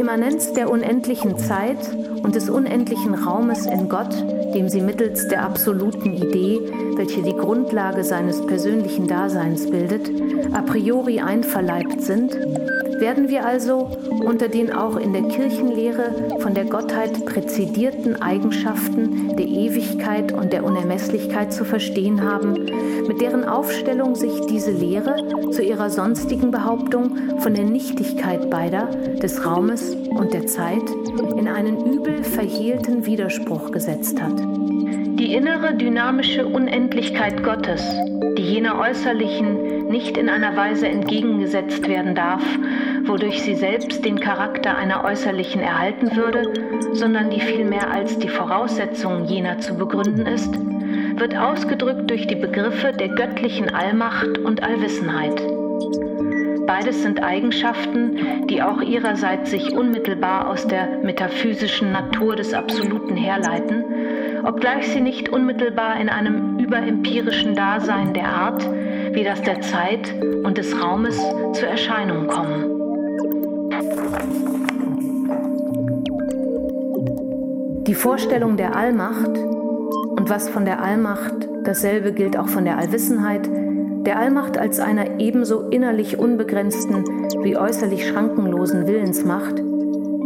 Immanenz 0.00 0.54
der 0.54 0.70
unendlichen 0.70 1.36
Zeit 1.36 1.76
und 2.22 2.34
des 2.34 2.48
unendlichen 2.48 3.12
Raumes 3.12 3.66
in 3.66 3.90
Gott, 3.90 4.14
dem 4.54 4.66
sie 4.70 4.80
mittels 4.80 5.28
der 5.28 5.44
absoluten 5.44 6.14
Idee, 6.14 6.58
welche 6.96 7.20
die 7.20 7.36
Grundlage 7.36 8.02
seines 8.02 8.40
persönlichen 8.46 9.06
Daseins 9.06 9.70
bildet, 9.70 10.10
a 10.54 10.62
priori 10.62 11.20
einverleibt 11.20 12.00
sind, 12.00 12.32
werden 12.98 13.28
wir 13.28 13.44
also 13.44 13.90
unter 14.22 14.48
den 14.48 14.72
auch 14.72 14.96
in 14.96 15.12
der 15.12 15.22
Kirchenlehre 15.22 16.38
von 16.40 16.54
der 16.54 16.64
Gottheit 16.64 17.24
präzidierten 17.26 18.20
Eigenschaften 18.20 19.36
der 19.36 19.46
Ewigkeit 19.46 20.32
und 20.32 20.52
der 20.52 20.64
Unermesslichkeit 20.64 21.52
zu 21.52 21.64
verstehen 21.64 22.22
haben, 22.22 22.66
mit 23.06 23.20
deren 23.20 23.44
Aufstellung 23.44 24.14
sich 24.14 24.32
diese 24.48 24.70
Lehre 24.70 25.16
zu 25.50 25.62
ihrer 25.62 25.90
sonstigen 25.90 26.50
Behauptung 26.50 27.40
von 27.40 27.54
der 27.54 27.64
Nichtigkeit 27.64 28.50
beider, 28.50 28.86
des 29.22 29.44
Raumes 29.44 29.94
und 30.10 30.32
der 30.32 30.46
Zeit, 30.46 30.82
in 31.36 31.48
einen 31.48 31.92
übel 31.92 32.22
verhehlten 32.22 33.06
Widerspruch 33.06 33.70
gesetzt 33.70 34.20
hat. 34.20 34.38
Die 35.18 35.34
innere 35.34 35.74
dynamische 35.74 36.46
Unendlichkeit 36.46 37.42
Gottes, 37.42 37.82
die 38.38 38.42
jener 38.42 38.78
äußerlichen 38.78 39.69
nicht 39.90 40.16
in 40.16 40.28
einer 40.28 40.56
Weise 40.56 40.88
entgegengesetzt 40.88 41.86
werden 41.88 42.14
darf, 42.14 42.42
wodurch 43.04 43.42
sie 43.42 43.54
selbst 43.54 44.04
den 44.04 44.20
Charakter 44.20 44.76
einer 44.76 45.04
äußerlichen 45.04 45.60
erhalten 45.60 46.16
würde, 46.16 46.52
sondern 46.92 47.28
die 47.30 47.40
vielmehr 47.40 47.90
als 47.92 48.18
die 48.18 48.28
Voraussetzung 48.28 49.24
jener 49.24 49.58
zu 49.58 49.76
begründen 49.76 50.26
ist, 50.26 50.54
wird 51.16 51.36
ausgedrückt 51.36 52.08
durch 52.08 52.26
die 52.26 52.36
Begriffe 52.36 52.92
der 52.92 53.08
göttlichen 53.08 53.74
Allmacht 53.74 54.38
und 54.38 54.62
Allwissenheit. 54.62 55.42
Beides 56.66 57.02
sind 57.02 57.22
Eigenschaften, 57.22 58.46
die 58.46 58.62
auch 58.62 58.80
ihrerseits 58.80 59.50
sich 59.50 59.72
unmittelbar 59.72 60.48
aus 60.48 60.68
der 60.68 61.00
metaphysischen 61.02 61.90
Natur 61.90 62.36
des 62.36 62.54
Absoluten 62.54 63.16
herleiten, 63.16 63.84
obgleich 64.44 64.88
sie 64.88 65.00
nicht 65.00 65.28
unmittelbar 65.30 66.00
in 66.00 66.08
einem 66.08 66.58
überempirischen 66.60 67.56
Dasein 67.56 68.14
der 68.14 68.28
Art, 68.28 68.64
wie 69.12 69.24
das 69.24 69.42
der 69.42 69.60
Zeit 69.60 70.14
und 70.44 70.58
des 70.58 70.80
Raumes 70.80 71.18
zur 71.52 71.68
Erscheinung 71.68 72.26
kommen. 72.26 72.80
Die 77.86 77.94
Vorstellung 77.94 78.56
der 78.56 78.76
Allmacht 78.76 79.36
und 80.16 80.30
was 80.30 80.48
von 80.48 80.64
der 80.64 80.82
Allmacht, 80.82 81.48
dasselbe 81.64 82.12
gilt 82.12 82.36
auch 82.36 82.48
von 82.48 82.64
der 82.64 82.78
Allwissenheit, 82.78 83.48
der 84.06 84.18
Allmacht 84.18 84.56
als 84.56 84.80
einer 84.80 85.18
ebenso 85.18 85.68
innerlich 85.68 86.18
unbegrenzten 86.18 87.04
wie 87.42 87.56
äußerlich 87.56 88.06
schrankenlosen 88.08 88.86
Willensmacht, 88.86 89.62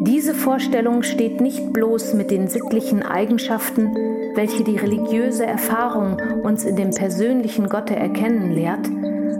diese 0.06 0.34
Vorstellung 0.34 1.02
steht 1.02 1.40
nicht 1.40 1.72
bloß 1.72 2.12
mit 2.12 2.30
den 2.30 2.48
sittlichen 2.48 3.02
Eigenschaften, 3.02 3.96
welche 4.34 4.64
die 4.64 4.76
religiöse 4.76 5.46
Erfahrung 5.46 6.16
uns 6.42 6.64
in 6.64 6.76
dem 6.76 6.90
persönlichen 6.90 7.68
Gotte 7.68 7.96
erkennen 7.96 8.52
lehrt, 8.52 8.86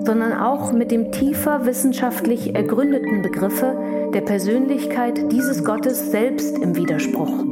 sondern 0.05 0.33
auch 0.33 0.73
mit 0.73 0.91
dem 0.91 1.13
tiefer 1.13 1.67
wissenschaftlich 1.67 2.55
ergründeten 2.55 3.23
Begriffe 3.23 4.11
der 4.13 4.21
Persönlichkeit 4.21 5.33
dieses 5.33 5.65
Gottes 5.65 6.11
selbst 6.11 6.59
im 6.59 6.77
Widerspruch. 6.77 7.45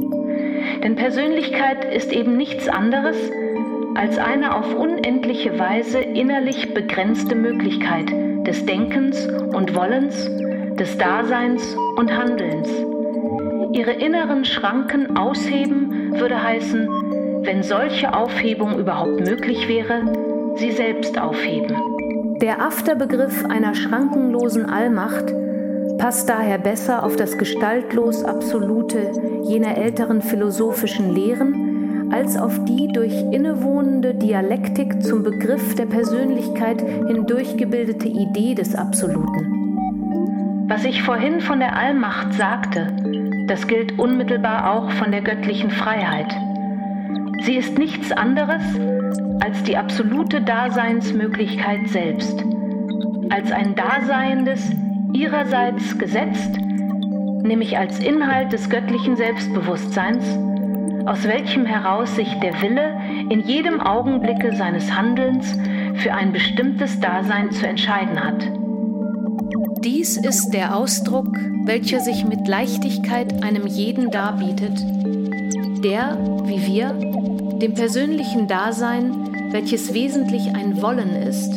Denn 0.83 0.95
Persönlichkeit 0.95 1.85
ist 1.93 2.11
eben 2.11 2.37
nichts 2.37 2.67
anderes 2.67 3.17
als 3.95 4.17
eine 4.17 4.55
auf 4.55 4.75
unendliche 4.75 5.57
Weise 5.59 5.99
innerlich 5.99 6.73
begrenzte 6.73 7.35
Möglichkeit 7.35 8.11
des 8.45 8.65
Denkens 8.65 9.27
und 9.53 9.75
Wollens, 9.75 10.29
des 10.77 10.97
Daseins 10.97 11.75
und 11.95 12.15
Handelns. 12.15 12.69
Ihre 13.73 13.91
inneren 13.91 14.45
Schranken 14.45 15.17
ausheben 15.17 16.13
würde 16.19 16.41
heißen, 16.41 16.87
wenn 17.43 17.61
solche 17.61 18.13
Aufhebung 18.13 18.79
überhaupt 18.79 19.19
möglich 19.19 19.67
wäre, 19.67 20.03
sie 20.55 20.71
selbst 20.71 21.19
aufheben. 21.19 21.75
Der 22.41 22.61
Afterbegriff 22.61 23.45
einer 23.45 23.75
schrankenlosen 23.75 24.65
Allmacht 24.65 25.33
passt 25.97 26.29
daher 26.29 26.57
besser 26.57 27.03
auf 27.03 27.15
das 27.15 27.37
gestaltlos 27.37 28.23
Absolute 28.23 29.11
jener 29.43 29.77
älteren 29.77 30.21
philosophischen 30.21 31.13
Lehren 31.13 32.11
als 32.11 32.37
auf 32.37 32.63
die 32.65 32.87
durch 32.93 33.13
innewohnende 33.31 34.13
Dialektik 34.13 35.01
zum 35.01 35.23
Begriff 35.23 35.75
der 35.75 35.85
Persönlichkeit 35.85 36.81
hindurchgebildete 36.81 38.07
Idee 38.07 38.55
des 38.55 38.75
Absoluten. 38.75 40.65
Was 40.67 40.85
ich 40.85 41.03
vorhin 41.03 41.41
von 41.41 41.59
der 41.59 41.75
Allmacht 41.75 42.33
sagte, 42.33 42.87
das 43.47 43.67
gilt 43.67 43.99
unmittelbar 43.99 44.71
auch 44.73 44.91
von 44.91 45.11
der 45.11 45.21
göttlichen 45.21 45.71
Freiheit. 45.71 46.33
Sie 47.43 47.57
ist 47.57 47.77
nichts 47.77 48.09
anderes 48.13 48.63
als 49.41 49.61
die 49.63 49.75
absolute 49.75 50.39
Daseinsmöglichkeit 50.41 51.89
selbst, 51.89 52.41
als 53.29 53.51
ein 53.51 53.75
Daseiendes 53.75 54.71
ihrerseits 55.11 55.97
gesetzt, 55.97 56.57
nämlich 57.43 57.77
als 57.77 57.99
Inhalt 57.99 58.53
des 58.53 58.69
göttlichen 58.69 59.17
Selbstbewusstseins, 59.17 60.23
aus 61.05 61.27
welchem 61.27 61.65
heraus 61.65 62.15
sich 62.15 62.33
der 62.39 62.61
Wille 62.61 62.97
in 63.29 63.41
jedem 63.41 63.81
Augenblicke 63.81 64.55
seines 64.55 64.95
Handelns 64.95 65.53
für 65.95 66.13
ein 66.13 66.31
bestimmtes 66.31 66.97
Dasein 67.01 67.51
zu 67.51 67.67
entscheiden 67.67 68.23
hat. 68.23 68.41
Dies 69.83 70.15
ist 70.15 70.51
der 70.51 70.77
Ausdruck, 70.77 71.37
welcher 71.65 71.99
sich 71.99 72.23
mit 72.23 72.47
Leichtigkeit 72.47 73.43
einem 73.43 73.67
jeden 73.67 74.11
darbietet, 74.11 74.79
der, 75.83 76.17
wie 76.45 76.65
wir, 76.65 76.97
dem 77.61 77.73
persönlichen 77.73 78.47
Dasein, 78.47 79.51
welches 79.51 79.93
wesentlich 79.93 80.53
ein 80.55 80.81
Wollen 80.81 81.15
ist, 81.15 81.53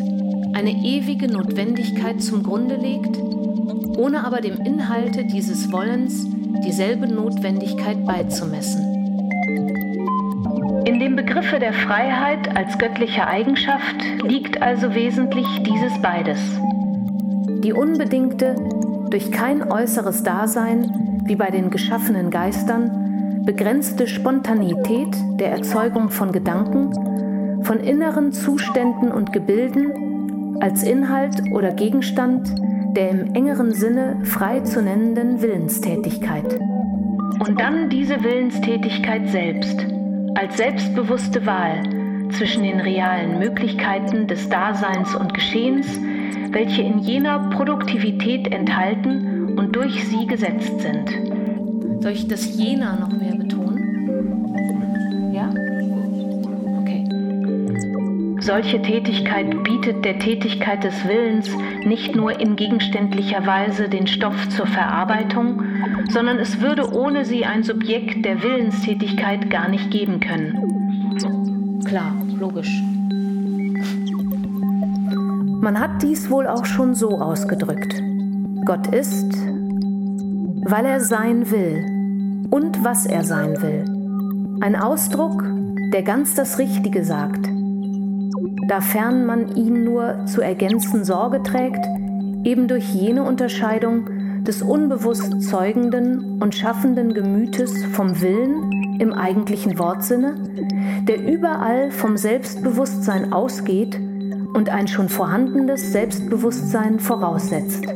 eine 0.54 0.70
ewige 0.70 1.28
Notwendigkeit 1.28 2.22
zum 2.22 2.42
Grunde 2.42 2.76
legt, 2.76 3.18
ohne 3.98 4.24
aber 4.24 4.40
dem 4.40 4.60
Inhalte 4.64 5.24
dieses 5.24 5.72
Wollens 5.72 6.26
dieselbe 6.64 7.06
Notwendigkeit 7.06 8.04
beizumessen. 8.06 8.82
In 10.86 11.00
dem 11.00 11.16
Begriffe 11.16 11.58
der 11.58 11.72
Freiheit 11.72 12.56
als 12.56 12.78
göttliche 12.78 13.26
Eigenschaft 13.26 13.96
liegt 14.22 14.62
also 14.62 14.94
wesentlich 14.94 15.46
dieses 15.62 16.00
beides. 16.00 16.38
Die 17.64 17.72
unbedingte, 17.72 18.54
durch 19.10 19.30
kein 19.32 19.70
äußeres 19.70 20.22
Dasein, 20.22 21.20
wie 21.24 21.36
bei 21.36 21.50
den 21.50 21.70
geschaffenen 21.70 22.30
Geistern, 22.30 23.05
begrenzte 23.46 24.08
Spontanität 24.08 25.16
der 25.38 25.52
Erzeugung 25.52 26.10
von 26.10 26.32
Gedanken, 26.32 27.62
von 27.62 27.78
inneren 27.78 28.32
Zuständen 28.32 29.12
und 29.12 29.32
Gebilden 29.32 30.58
als 30.60 30.82
Inhalt 30.82 31.52
oder 31.52 31.72
Gegenstand 31.72 32.52
der 32.96 33.10
im 33.10 33.34
engeren 33.34 33.72
Sinne 33.72 34.18
frei 34.24 34.60
zu 34.60 34.82
nennenden 34.82 35.42
Willenstätigkeit. 35.42 36.58
Und 37.46 37.60
dann 37.60 37.90
diese 37.90 38.22
Willenstätigkeit 38.24 39.28
selbst, 39.28 39.86
als 40.34 40.56
selbstbewusste 40.56 41.44
Wahl 41.44 41.82
zwischen 42.30 42.62
den 42.62 42.80
realen 42.80 43.38
Möglichkeiten 43.38 44.26
des 44.26 44.48
Daseins 44.48 45.14
und 45.14 45.34
Geschehens, 45.34 46.00
welche 46.50 46.82
in 46.82 46.98
jener 46.98 47.50
Produktivität 47.50 48.50
enthalten 48.52 49.56
und 49.58 49.76
durch 49.76 50.04
sie 50.08 50.26
gesetzt 50.26 50.80
sind. 50.80 51.35
Soll 52.00 52.12
ich 52.12 52.28
das 52.28 52.56
Jena 52.56 52.96
noch 52.96 53.12
mehr 53.12 53.34
betonen? 53.34 55.32
Ja? 55.32 55.50
Okay. 56.80 57.04
Solche 58.40 58.80
Tätigkeit 58.82 59.62
bietet 59.64 60.04
der 60.04 60.18
Tätigkeit 60.18 60.84
des 60.84 61.06
Willens 61.06 61.50
nicht 61.84 62.14
nur 62.14 62.38
in 62.38 62.56
gegenständlicher 62.56 63.46
Weise 63.46 63.88
den 63.88 64.06
Stoff 64.06 64.48
zur 64.50 64.66
Verarbeitung, 64.66 65.62
sondern 66.10 66.38
es 66.38 66.60
würde 66.60 66.92
ohne 66.92 67.24
sie 67.24 67.44
ein 67.44 67.62
Subjekt 67.62 68.24
der 68.24 68.42
Willenstätigkeit 68.42 69.50
gar 69.50 69.68
nicht 69.68 69.90
geben 69.90 70.20
können. 70.20 71.80
Klar, 71.84 72.14
logisch. 72.38 72.82
Man 75.60 75.80
hat 75.80 76.02
dies 76.02 76.30
wohl 76.30 76.46
auch 76.46 76.64
schon 76.64 76.94
so 76.94 77.18
ausgedrückt. 77.18 78.00
Gott 78.64 78.86
ist, 78.88 79.36
weil 80.68 80.84
er 80.84 81.00
sein 81.00 81.50
will 81.50 82.48
und 82.50 82.82
was 82.82 83.06
er 83.06 83.22
sein 83.22 83.62
will. 83.62 83.84
Ein 84.60 84.74
Ausdruck, 84.74 85.44
der 85.92 86.02
ganz 86.02 86.34
das 86.34 86.58
Richtige 86.58 87.04
sagt. 87.04 87.48
Dafern 88.68 89.26
man 89.26 89.54
ihn 89.54 89.84
nur 89.84 90.26
zu 90.26 90.40
ergänzen 90.40 91.04
Sorge 91.04 91.42
trägt, 91.44 91.86
eben 92.42 92.66
durch 92.66 92.92
jene 92.92 93.22
Unterscheidung 93.22 94.08
des 94.42 94.60
unbewusst 94.62 95.40
zeugenden 95.42 96.42
und 96.42 96.54
schaffenden 96.54 97.14
Gemütes 97.14 97.84
vom 97.92 98.20
Willen 98.20 98.98
im 98.98 99.12
eigentlichen 99.12 99.78
Wortsinne, 99.78 100.34
der 101.06 101.24
überall 101.24 101.92
vom 101.92 102.16
Selbstbewusstsein 102.16 103.32
ausgeht 103.32 104.00
und 104.52 104.68
ein 104.68 104.88
schon 104.88 105.08
vorhandenes 105.08 105.92
Selbstbewusstsein 105.92 106.98
voraussetzt. 106.98 107.86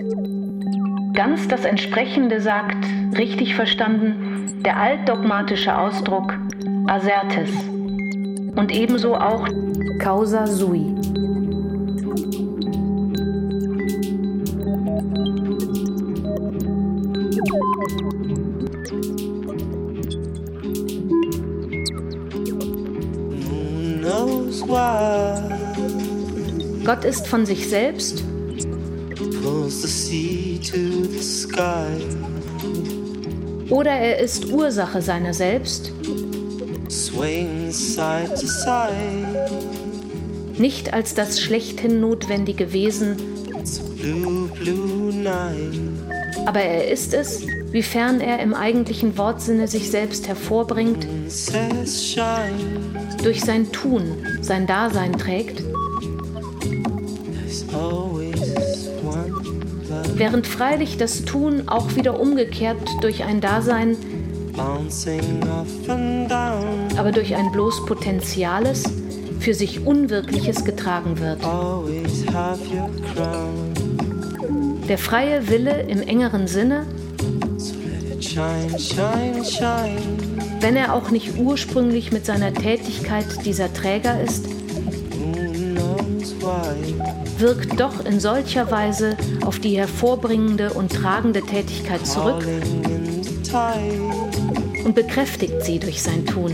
Ganz 1.22 1.48
das 1.48 1.66
Entsprechende 1.66 2.40
sagt, 2.40 2.82
richtig 3.18 3.54
verstanden, 3.54 4.62
der 4.64 4.78
altdogmatische 4.78 5.76
Ausdruck 5.76 6.32
Asertes 6.86 7.50
und 8.56 8.72
ebenso 8.72 9.16
auch 9.16 9.46
Causa 9.98 10.46
sui. 10.46 10.94
Gott 26.86 27.04
ist 27.04 27.28
von 27.28 27.44
sich 27.44 27.68
selbst 27.68 28.24
oder 33.70 33.92
er 33.92 34.18
ist 34.18 34.50
Ursache 34.50 35.00
seiner 35.00 35.32
selbst. 35.32 35.92
Nicht 40.58 40.92
als 40.92 41.14
das 41.14 41.40
schlechthin 41.40 42.00
notwendige 42.00 42.72
Wesen, 42.72 43.16
aber 46.46 46.60
er 46.60 46.90
ist 46.90 47.14
es, 47.14 47.46
wiefern 47.70 48.20
er 48.20 48.40
im 48.40 48.54
eigentlichen 48.54 49.16
Wortsinne 49.16 49.68
sich 49.68 49.90
selbst 49.90 50.26
hervorbringt, 50.26 51.06
durch 53.22 53.40
sein 53.40 53.72
Tun 53.72 54.16
sein 54.40 54.66
Dasein 54.66 55.12
trägt 55.12 55.69
während 60.20 60.46
freilich 60.46 60.98
das 60.98 61.24
Tun 61.24 61.66
auch 61.66 61.96
wieder 61.96 62.20
umgekehrt 62.20 62.76
durch 63.00 63.24
ein 63.24 63.40
Dasein, 63.40 63.96
aber 66.98 67.10
durch 67.10 67.34
ein 67.34 67.50
bloß 67.50 67.86
Potenziales, 67.86 68.84
für 69.38 69.54
sich 69.54 69.86
Unwirkliches 69.86 70.66
getragen 70.66 71.18
wird. 71.18 71.40
Der 74.86 74.98
freie 74.98 75.48
Wille 75.48 75.80
im 75.88 76.02
engeren 76.02 76.46
Sinne, 76.46 76.86
wenn 80.60 80.76
er 80.76 80.94
auch 80.94 81.10
nicht 81.10 81.38
ursprünglich 81.38 82.12
mit 82.12 82.26
seiner 82.26 82.52
Tätigkeit 82.52 83.24
dieser 83.46 83.72
Träger 83.72 84.22
ist, 84.22 84.44
wirkt 87.40 87.80
doch 87.80 88.04
in 88.04 88.20
solcher 88.20 88.70
Weise 88.70 89.16
auf 89.44 89.58
die 89.58 89.78
hervorbringende 89.78 90.72
und 90.72 90.92
tragende 90.92 91.42
Tätigkeit 91.42 92.06
zurück 92.06 92.44
und 94.84 94.94
bekräftigt 94.94 95.62
sie 95.62 95.78
durch 95.78 96.02
sein 96.02 96.26
Tun. 96.26 96.52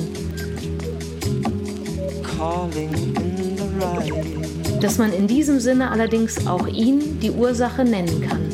Dass 4.80 4.98
man 4.98 5.12
in 5.12 5.26
diesem 5.26 5.58
Sinne 5.58 5.90
allerdings 5.90 6.46
auch 6.46 6.66
ihn 6.68 7.18
die 7.20 7.30
Ursache 7.30 7.84
nennen 7.84 8.20
kann. 8.28 8.46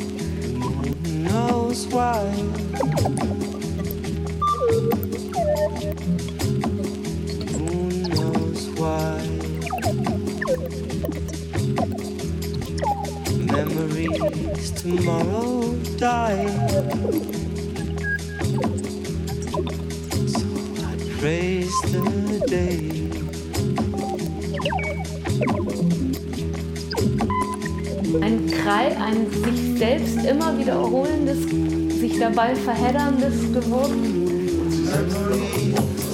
Tomorrow 14.83 15.75
die. 15.97 16.47
So 20.27 20.47
I 20.77 20.95
praise 21.19 21.71
the 21.91 22.39
day. 22.49 23.09
Ein 28.21 28.47
Krei, 28.47 28.95
ein 28.97 29.27
sich 29.31 29.77
selbst 29.77 30.25
immer 30.25 30.57
wiederholendes, 30.57 31.39
sich 31.99 32.19
dabei 32.19 32.55
verhedderndes 32.55 33.53
Gewürg 33.53 33.91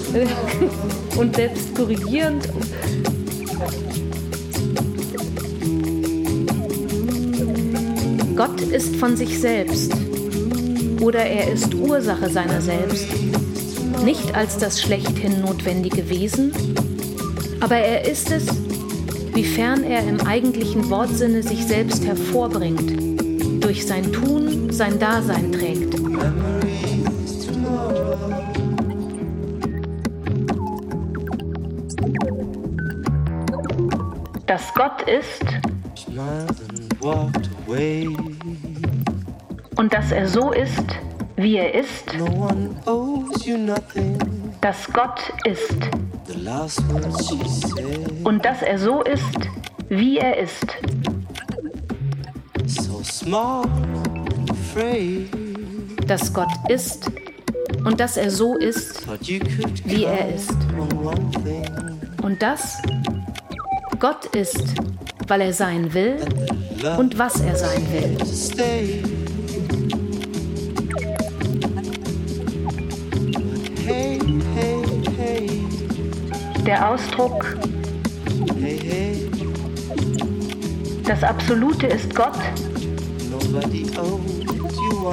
und 1.18 1.36
selbst 1.36 1.76
korrigierend. 1.76 2.48
Gott 8.40 8.62
ist 8.62 8.96
von 8.96 9.18
sich 9.18 9.38
selbst. 9.38 9.94
Oder 11.02 11.26
er 11.26 11.52
ist 11.52 11.76
Ursache 11.76 12.30
seiner 12.30 12.62
selbst, 12.62 13.06
nicht 14.06 14.34
als 14.34 14.58
das 14.58 14.82
schlechthin 14.82 15.42
notwendige 15.42 16.08
Wesen, 16.08 16.54
aber 17.60 17.76
er 17.76 18.10
ist 18.10 18.32
es, 18.32 18.46
wiefern 19.34 19.84
er 19.84 20.08
im 20.08 20.22
eigentlichen 20.22 20.90
Wortsinne 20.90 21.44
sich 21.44 21.66
selbst 21.66 22.06
hervorbringt, 22.06 23.62
durch 23.62 23.86
sein 23.86 24.10
Tun 24.14 24.72
sein 24.72 24.98
Dasein 24.98 25.52
trägt. 25.52 26.00
Dass 34.48 34.74
Gott 34.76 35.02
ist, 35.10 35.44
und 39.76 39.94
dass 39.94 40.12
er 40.12 40.28
so 40.28 40.52
ist, 40.52 40.84
wie 41.36 41.58
er 41.58 41.76
ist, 41.76 42.06
dass 44.62 44.92
Gott 44.92 45.34
ist. 45.46 45.78
Und 48.24 48.44
dass 48.44 48.62
er 48.64 48.80
so 48.80 49.04
ist, 49.04 49.50
wie 49.88 50.18
er 50.18 50.38
ist. 50.38 50.66
Dass 56.08 56.34
Gott 56.34 56.52
ist 56.70 57.12
und 57.86 58.00
dass 58.00 58.18
er 58.18 58.32
so 58.32 58.58
ist, 58.58 59.08
wie 59.86 60.06
er 60.06 60.34
ist. 60.34 60.56
Und 62.24 62.42
dass 62.42 62.82
Gott 64.00 64.26
ist, 64.36 64.74
weil 65.28 65.42
er 65.42 65.54
sein 65.54 65.94
will 65.94 66.18
und 66.98 67.18
was 67.18 67.42
er 67.42 67.56
sein 67.56 67.86
will. 67.92 68.18
Der 76.66 76.90
Ausdruck 76.90 77.58
Das 81.06 81.24
Absolute 81.24 81.88
ist 81.88 82.16
Gott 82.16 82.38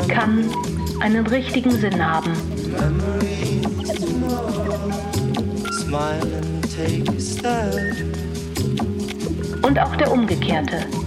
kann 0.09 0.45
einen 1.01 1.27
richtigen 1.27 1.71
Sinn 1.71 2.05
haben. 2.05 2.33
Und 9.63 9.79
auch 9.79 9.97
der 9.97 10.13
umgekehrte. 10.13 11.06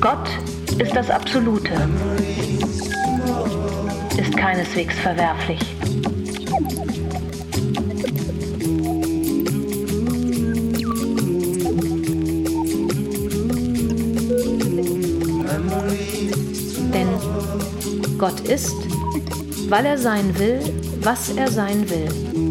Gott 0.00 0.28
ist 0.78 0.94
das 0.94 1.10
Absolute, 1.10 1.72
ist 4.18 4.36
keineswegs 4.36 4.98
verwerflich. 4.98 5.60
Denn 16.92 17.08
Gott 18.18 18.40
ist, 18.40 18.76
weil 19.68 19.86
er 19.86 19.98
sein 19.98 20.38
will, 20.38 20.60
was 21.00 21.30
er 21.30 21.50
sein 21.50 21.88
will. 21.88 22.41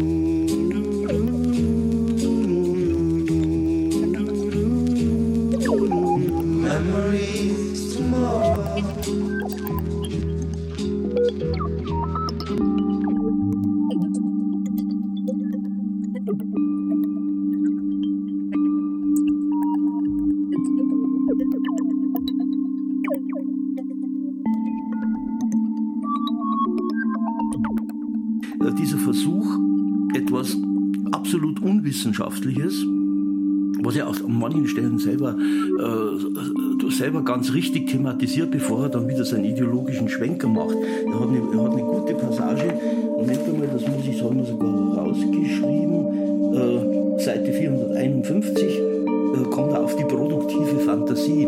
Selber 37.12 37.24
ganz 37.24 37.52
richtig 37.52 37.90
thematisiert, 37.90 38.50
bevor 38.50 38.84
er 38.84 38.88
dann 38.88 39.06
wieder 39.06 39.24
seinen 39.24 39.44
ideologischen 39.44 40.08
Schwenker 40.08 40.48
macht. 40.48 40.74
Er 40.74 41.20
hat 41.20 41.28
eine, 41.28 41.42
er 41.52 41.64
hat 41.64 41.72
eine 41.72 41.82
gute 41.82 42.14
Passage, 42.14 42.74
Moment 43.18 43.38
einmal, 43.46 43.68
das 43.70 43.82
muss 43.82 44.06
ich 44.08 44.18
sagen, 44.18 44.42
sogar 44.46 44.96
rausgeschrieben. 44.96 46.06
äh, 46.54 47.20
Seite 47.20 47.52
451, 47.52 48.64
äh, 48.64 49.50
kommt 49.50 49.72
er 49.72 49.82
auf 49.82 49.94
die 49.96 50.04
produktive 50.04 50.78
Fantasie. 50.86 51.46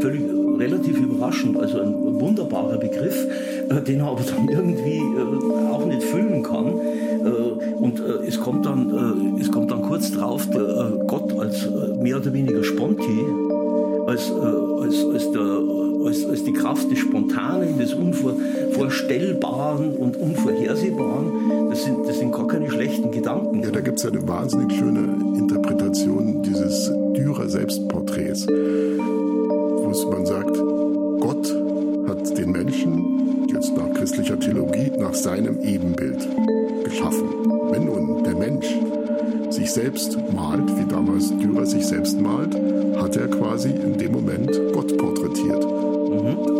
Völlig 0.00 0.22
relativ 0.58 0.98
überraschend, 0.98 1.58
also 1.58 1.80
ein 1.80 2.20
wunderbarer 2.20 2.78
Begriff, 2.78 3.26
äh, 3.68 3.82
den 3.82 4.00
er 4.00 4.06
aber 4.06 4.22
dann 4.22 4.48
irgendwie 4.48 4.98
äh, 4.98 5.70
auch 5.70 5.84
nicht 5.84 6.02
füllen 6.02 6.42
kann. 6.42 6.66
Äh, 6.66 7.74
und 7.74 8.00
äh, 8.00 8.26
es, 8.26 8.40
kommt 8.40 8.64
dann, 8.64 9.38
es 9.38 9.50
kommt 9.50 9.70
dann 9.70 9.82
kurz 9.82 10.12
drauf 10.12 10.48
der 10.48 10.92
Gott 11.06 11.38
als 11.38 11.68
mehr 12.00 12.16
oder 12.16 12.32
weniger 12.32 12.64
Sponti, 12.64 13.20
als, 14.06 14.32
als, 14.32 15.04
als 15.12 15.32
der 15.32 15.60
als, 16.04 16.26
als 16.26 16.44
die 16.44 16.52
Kraft 16.52 16.90
des 16.90 16.98
Spontanen, 16.98 17.78
des 17.78 17.94
Unvorstellbaren 17.94 19.96
und 19.96 20.16
Unvorhersehbaren. 20.16 21.70
Das 21.70 21.84
sind, 21.84 22.06
das 22.06 22.18
sind 22.18 22.32
gar 22.32 22.46
keine 22.46 22.70
schlechten 22.70 23.10
Gedanken. 23.10 23.62
Ja, 23.62 23.70
da 23.70 23.80
gibt 23.80 23.98
es 23.98 24.06
eine 24.06 24.26
wahnsinnig 24.28 24.76
schöne 24.76 25.00
Interpretation 25.36 26.42
dieses 26.42 26.92
Dürer 27.14 27.48
Selbstporträts, 27.48 28.46
wo 28.46 30.10
man 30.10 30.26
sagt, 30.26 30.56
Gott 31.20 31.54
hat 32.08 32.38
den 32.38 32.52
Menschen 32.52 33.46
jetzt 33.52 33.76
nach 33.76 33.92
christlicher 33.94 34.38
Theologie 34.38 34.90
nach 34.98 35.14
seinem 35.14 35.60
Ebenbild 35.60 36.28
geschaffen. 36.84 37.28
Wenn 37.70 37.86
nun 37.86 38.22
der 38.24 38.34
Mensch 38.34 38.66
sich 39.54 39.70
selbst 39.70 40.18
malt, 40.34 40.68
wie 40.76 40.84
damals 40.84 41.30
Dürer 41.36 41.64
sich 41.64 41.86
selbst 41.86 42.20
malt, 42.20 42.54
hat 42.96 43.16
er 43.16 43.28
quasi 43.28 43.70
in 43.70 43.96
dem 43.96 44.12
Moment 44.12 44.50
Gott 44.72 44.96
porträtiert. 44.98 45.64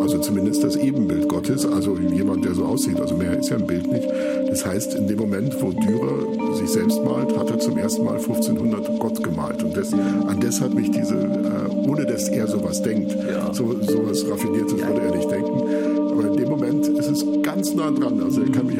Also 0.00 0.18
zumindest 0.18 0.62
das 0.62 0.76
Ebenbild 0.76 1.28
Gottes, 1.28 1.64
also 1.64 1.96
jemand, 1.96 2.44
der 2.44 2.54
so 2.54 2.64
aussieht. 2.64 3.00
Also 3.00 3.16
mehr 3.16 3.38
ist 3.38 3.48
ja 3.48 3.56
ein 3.56 3.66
Bild 3.66 3.90
nicht. 3.90 4.06
Das 4.48 4.64
heißt, 4.64 4.94
in 4.94 5.08
dem 5.08 5.18
Moment, 5.18 5.56
wo 5.62 5.70
Dürer 5.70 6.54
sich 6.54 6.68
selbst 6.68 7.02
malt, 7.02 7.36
hat 7.36 7.50
er 7.50 7.58
zum 7.58 7.78
ersten 7.78 8.04
Mal 8.04 8.16
1500 8.16 8.98
Gott 9.00 9.22
gemalt. 9.22 9.62
Und 9.62 9.76
das, 9.76 9.92
an 9.92 10.38
das 10.40 10.60
hat 10.60 10.74
mich 10.74 10.90
diese, 10.90 11.14
äh, 11.14 11.88
ohne 11.88 12.04
dass 12.04 12.28
er 12.28 12.46
sowas 12.46 12.82
denkt, 12.82 13.16
ja. 13.28 13.52
so, 13.54 13.74
sowas 13.82 14.24
Raffiniertes 14.28 14.74
würde 14.74 15.00
er 15.00 15.16
nicht 15.16 15.30
denken. 15.30 15.62
Aber 16.10 16.26
in 16.28 16.36
dem 16.36 16.48
Moment 16.48 16.86
ist 16.86 17.10
es 17.10 17.24
ganz 17.42 17.74
nah 17.74 17.90
dran. 17.90 18.20
Also 18.22 18.42
ich 18.42 18.52
kann 18.52 18.66
mich 18.66 18.73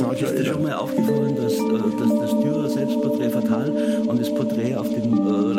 äh, 0.00 0.04
erinnern. 0.04 0.34
Ist 0.34 0.38
dir 0.38 0.52
schon 0.52 0.62
mal 0.62 0.72
aufgefallen, 0.74 1.36
dass, 1.36 1.52
äh, 1.52 1.98
dass 1.98 2.18
das 2.20 2.40
Dürer 2.40 2.68
Selbstporträt 2.68 3.30
fatal 3.30 3.72
und 4.06 4.20
das 4.20 4.34
Porträt 4.34 4.74
auf 4.76 4.88
dem 4.88 5.53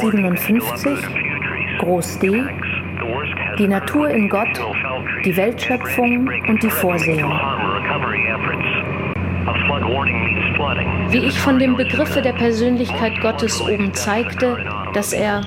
457, 0.00 0.98
Groß 1.78 2.18
D. 2.20 2.44
Die 3.58 3.66
Natur 3.66 4.08
in 4.10 4.28
Gott, 4.28 4.48
die 5.24 5.36
Weltschöpfung 5.36 6.30
und 6.46 6.62
die 6.62 6.70
Vorsehung. 6.70 7.32
Wie 11.10 11.18
ich 11.18 11.40
von 11.40 11.58
dem 11.58 11.76
Begriffe 11.76 12.22
der 12.22 12.32
Persönlichkeit 12.32 13.20
Gottes 13.20 13.60
oben 13.60 13.92
zeigte, 13.92 14.58
dass 14.94 15.12
er, 15.12 15.42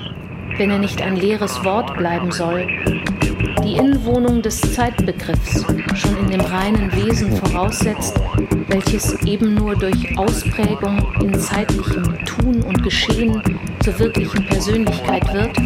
wenn 0.58 0.70
er 0.70 0.78
nicht 0.78 1.00
ein 1.00 1.16
leeres 1.16 1.64
Wort 1.64 1.96
bleiben 1.96 2.30
soll, 2.30 2.66
die 3.64 3.76
Inwohnung 3.76 4.42
des 4.42 4.60
Zeitbegriffs 4.60 5.64
schon 5.94 6.16
in 6.18 6.30
dem 6.30 6.40
reinen 6.40 6.92
Wesen 6.94 7.36
voraussetzt, 7.36 8.20
welches 8.68 9.14
eben 9.24 9.54
nur 9.54 9.76
durch 9.76 10.18
Ausprägung 10.18 10.98
in 11.20 11.38
zeitlichem 11.38 12.24
Tun 12.24 12.62
und 12.62 12.82
Geschehen 12.82 13.42
zur 13.84 13.98
wirklichen 13.98 14.44
Persönlichkeit 14.46 15.32
wird, 15.32 15.56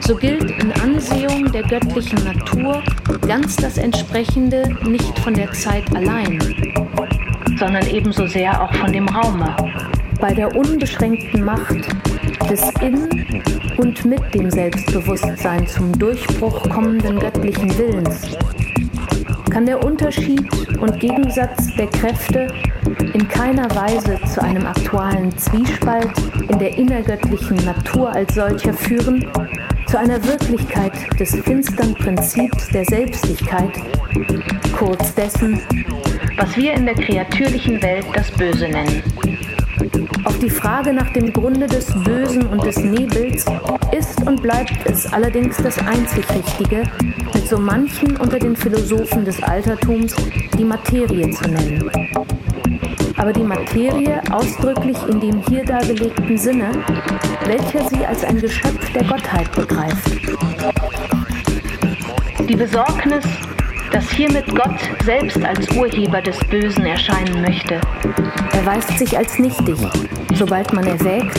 so 0.00 0.14
gilt 0.14 0.50
in 0.50 0.72
Ansehung 0.72 1.50
der 1.52 1.62
göttlichen 1.62 2.24
Natur 2.24 2.82
ganz 3.26 3.56
das 3.56 3.78
Entsprechende 3.78 4.68
nicht 4.84 5.18
von 5.20 5.34
der 5.34 5.50
Zeit 5.52 5.84
allein, 5.94 6.38
sondern 7.58 7.86
ebenso 7.86 8.26
sehr 8.26 8.62
auch 8.62 8.74
von 8.74 8.92
dem 8.92 9.08
Raume. 9.08 9.54
Bei 10.20 10.32
der 10.32 10.54
unbeschränkten 10.54 11.44
Macht 11.44 11.86
des 12.50 12.62
in 12.80 13.08
und 13.78 14.04
mit 14.04 14.34
dem 14.34 14.50
Selbstbewusstsein 14.50 15.66
zum 15.66 15.96
Durchbruch 15.98 16.68
kommenden 16.70 17.18
göttlichen 17.18 17.76
Willens 17.78 18.36
kann 19.54 19.66
der 19.66 19.84
Unterschied 19.84 20.42
und 20.80 20.98
Gegensatz 20.98 21.72
der 21.76 21.86
Kräfte 21.86 22.48
in 23.12 23.28
keiner 23.28 23.72
Weise 23.76 24.18
zu 24.34 24.42
einem 24.42 24.66
aktuellen 24.66 25.30
Zwiespalt 25.38 26.10
in 26.48 26.58
der 26.58 26.76
innergöttlichen 26.76 27.64
Natur 27.64 28.10
als 28.10 28.34
solcher 28.34 28.74
führen, 28.74 29.24
zu 29.86 29.96
einer 29.96 30.22
Wirklichkeit 30.24 30.92
des 31.20 31.36
finstern 31.36 31.94
Prinzips 31.94 32.68
der 32.70 32.84
Selbstlichkeit, 32.84 33.70
kurz 34.76 35.14
dessen, 35.14 35.60
was 36.36 36.56
wir 36.56 36.72
in 36.72 36.86
der 36.86 36.96
kreatürlichen 36.96 37.80
Welt 37.80 38.06
das 38.12 38.32
Böse 38.32 38.66
nennen. 38.68 39.04
Auf 40.24 40.38
die 40.38 40.50
Frage 40.50 40.92
nach 40.92 41.12
dem 41.12 41.32
Grunde 41.32 41.66
des 41.66 41.86
Bösen 42.04 42.46
und 42.48 42.64
des 42.64 42.78
Nebels 42.78 43.44
ist 43.96 44.26
und 44.26 44.42
bleibt 44.42 44.74
es 44.86 45.12
allerdings 45.12 45.56
das 45.58 45.78
einzig 45.78 46.24
Richtige, 46.30 46.82
mit 47.32 47.48
so 47.48 47.58
manchen 47.58 48.16
unter 48.16 48.38
den 48.38 48.56
Philosophen 48.56 49.24
des 49.24 49.42
Altertums 49.42 50.14
die 50.58 50.64
Materie 50.64 51.30
zu 51.30 51.48
nennen. 51.48 51.90
Aber 53.16 53.32
die 53.32 53.44
Materie 53.44 54.20
ausdrücklich 54.32 54.98
in 55.08 55.20
dem 55.20 55.42
hier 55.46 55.64
dargelegten 55.64 56.36
Sinne, 56.36 56.70
welcher 57.46 57.88
sie 57.88 58.04
als 58.04 58.24
ein 58.24 58.40
Geschöpf 58.40 58.92
der 58.92 59.04
Gottheit 59.04 59.50
begreift. 59.52 60.10
Die 62.48 62.56
Besorgnis 62.56 63.24
dass 63.94 64.10
hiermit 64.10 64.52
Gott 64.52 64.80
selbst 65.04 65.40
als 65.44 65.70
Urheber 65.76 66.20
des 66.20 66.36
Bösen 66.50 66.84
erscheinen 66.84 67.42
möchte. 67.42 67.80
Erweist 68.52 68.98
sich 68.98 69.16
als 69.16 69.38
nichtig, 69.38 69.76
sobald 70.34 70.72
man 70.72 70.84
erwägt, 70.84 71.38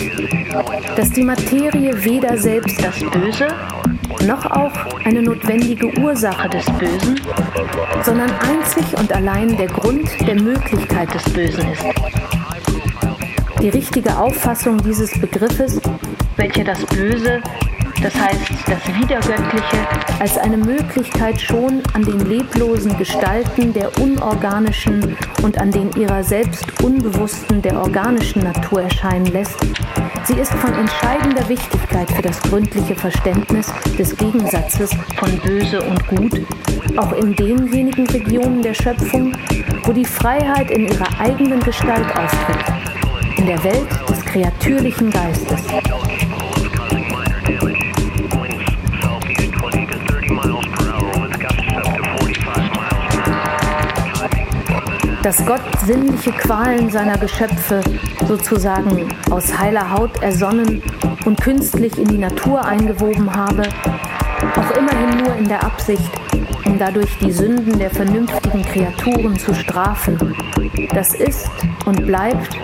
dass 0.96 1.10
die 1.10 1.24
Materie 1.24 2.02
weder 2.06 2.38
selbst 2.38 2.82
das 2.82 2.98
Böse 3.12 3.48
noch 4.26 4.46
auch 4.46 4.72
eine 5.04 5.22
notwendige 5.22 6.00
Ursache 6.00 6.48
des 6.48 6.66
Bösen, 6.80 7.20
sondern 8.04 8.32
einzig 8.40 8.86
und 8.98 9.12
allein 9.12 9.58
der 9.58 9.68
Grund 9.68 10.10
der 10.26 10.42
Möglichkeit 10.42 11.14
des 11.14 11.24
Bösen 11.34 11.74
ist. 11.74 11.84
Die 13.62 13.70
richtige 13.70 14.18
Auffassung 14.18 14.82
dieses 14.82 15.12
Begriffes, 15.20 15.82
welche 16.38 16.64
das 16.64 16.86
Böse 16.86 17.42
das 18.06 18.14
heißt 18.14 18.52
das 18.68 18.88
Wiedergöttliche, 19.02 19.78
als 20.20 20.38
eine 20.38 20.58
Möglichkeit 20.58 21.42
schon 21.42 21.82
an 21.94 22.04
den 22.04 22.20
leblosen 22.20 22.96
Gestalten 23.00 23.74
der 23.74 23.98
unorganischen 24.00 25.18
und 25.42 25.58
an 25.58 25.72
den 25.72 25.92
ihrer 25.94 26.24
selbst 26.24 26.66
unbewussten 26.84 27.64
der 27.64 27.80
organischen 27.80 28.44
Natur 28.44 28.84
erscheinen 28.84 29.26
lässt. 29.26 29.58
Sie 30.26 30.36
ist 30.36 30.54
von 30.54 30.72
entscheidender 30.76 31.50
Wichtigkeit 31.50 32.08
für 32.12 32.22
das 32.22 32.40
gründliche 32.44 32.94
Verständnis 32.94 33.74
des 33.98 34.16
Gegensatzes 34.16 34.92
von 35.18 35.40
Böse 35.40 35.82
und 35.82 36.08
Gut, 36.08 36.42
auch 36.98 37.14
in 37.14 37.36
denjenigen 37.36 38.08
Regionen 38.08 38.62
der 38.62 38.76
Schöpfung, 38.76 39.36
wo 39.84 39.92
die 39.92 40.06
Freiheit 40.06 40.70
in 40.70 40.86
ihrer 40.86 41.20
eigenen 41.20 41.60
Gestalt 41.62 42.06
auftritt, 42.16 43.38
in 43.38 43.48
der 43.48 43.64
Welt 43.64 43.90
des 44.08 44.24
kreatürlichen 44.24 45.10
Geistes. 45.10 45.64
Dass 55.26 55.44
Gott 55.44 55.64
sinnliche 55.84 56.32
Qualen 56.32 56.92
seiner 56.92 57.18
Geschöpfe 57.18 57.82
sozusagen 58.28 59.12
aus 59.32 59.58
heiler 59.58 59.90
Haut 59.90 60.22
ersonnen 60.22 60.84
und 61.26 61.42
künstlich 61.42 61.98
in 61.98 62.08
die 62.08 62.20
Natur 62.20 62.64
eingewoben 62.64 63.36
habe, 63.36 63.64
auch 64.56 64.78
immerhin 64.78 65.26
nur 65.26 65.36
in 65.36 65.48
der 65.48 65.64
Absicht, 65.64 66.12
um 66.68 66.78
dadurch 66.78 67.18
die 67.18 67.32
Sünden 67.32 67.80
der 67.80 67.90
vernünftigen 67.90 68.62
Kreaturen 68.62 69.36
zu 69.40 69.56
strafen. 69.56 70.36
Das 70.94 71.16
ist 71.16 71.50
und 71.86 72.06
bleibt 72.06 72.56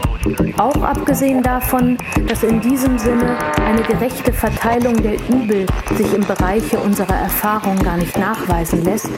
Auch 0.57 0.83
abgesehen 0.83 1.41
davon, 1.41 1.97
dass 2.27 2.43
in 2.43 2.61
diesem 2.61 2.99
Sinne 2.99 3.39
eine 3.65 3.81
gerechte 3.81 4.31
Verteilung 4.31 5.01
der 5.01 5.15
Übel 5.15 5.65
sich 5.95 6.13
im 6.13 6.21
Bereiche 6.21 6.77
unserer 6.77 7.15
Erfahrung 7.15 7.81
gar 7.81 7.97
nicht 7.97 8.15
nachweisen 8.19 8.83
lässt, 8.83 9.09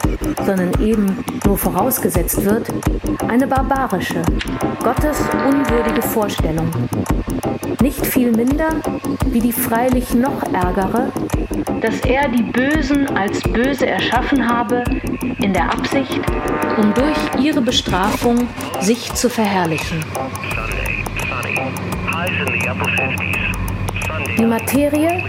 sondern 0.45 0.71
eben 0.81 1.23
nur 1.45 1.57
vorausgesetzt 1.57 2.43
wird, 2.43 2.67
eine 3.27 3.47
barbarische, 3.47 4.21
Gottes 4.83 5.19
unwürdige 5.45 6.01
Vorstellung. 6.01 6.69
Nicht 7.81 8.05
viel 8.05 8.31
minder 8.31 8.69
wie 9.25 9.39
die 9.39 9.51
freilich 9.51 10.13
noch 10.13 10.43
ärgere, 10.53 11.11
dass 11.81 11.99
er 12.01 12.29
die 12.29 12.43
Bösen 12.43 13.07
als 13.17 13.41
böse 13.41 13.87
erschaffen 13.87 14.47
habe, 14.47 14.83
in 15.39 15.53
der 15.53 15.71
Absicht, 15.71 16.21
um 16.77 16.93
durch 16.93 17.43
ihre 17.43 17.61
Bestrafung 17.61 18.47
sich 18.79 19.13
zu 19.13 19.29
verherrlichen. 19.29 19.99
Die 24.37 24.45
Materie, 24.45 25.23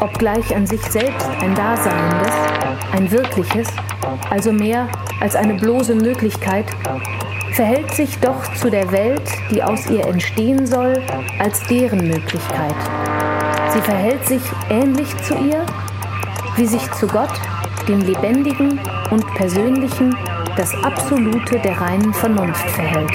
obgleich 0.00 0.54
an 0.54 0.66
sich 0.66 0.82
selbst 0.82 1.28
ein 1.40 1.54
Daseiendes, 1.54 2.32
ein 2.92 3.10
wirkliches, 3.10 3.68
also 4.30 4.52
mehr 4.52 4.88
als 5.20 5.36
eine 5.36 5.54
bloße 5.54 5.94
Möglichkeit, 5.94 6.66
verhält 7.52 7.92
sich 7.92 8.18
doch 8.18 8.52
zu 8.54 8.70
der 8.70 8.90
Welt, 8.92 9.22
die 9.50 9.62
aus 9.62 9.88
ihr 9.90 10.06
entstehen 10.06 10.66
soll, 10.66 11.00
als 11.38 11.60
deren 11.68 12.06
Möglichkeit. 12.08 12.74
Sie 13.72 13.80
verhält 13.80 14.26
sich 14.26 14.42
ähnlich 14.70 15.16
zu 15.18 15.34
ihr, 15.34 15.64
wie 16.56 16.66
sich 16.66 16.90
zu 16.92 17.06
Gott, 17.06 17.32
dem 17.88 18.00
Lebendigen 18.00 18.78
und 19.10 19.26
Persönlichen, 19.34 20.14
das 20.56 20.74
Absolute 20.84 21.58
der 21.58 21.80
reinen 21.80 22.12
Vernunft 22.12 22.68
verhält. 22.70 23.10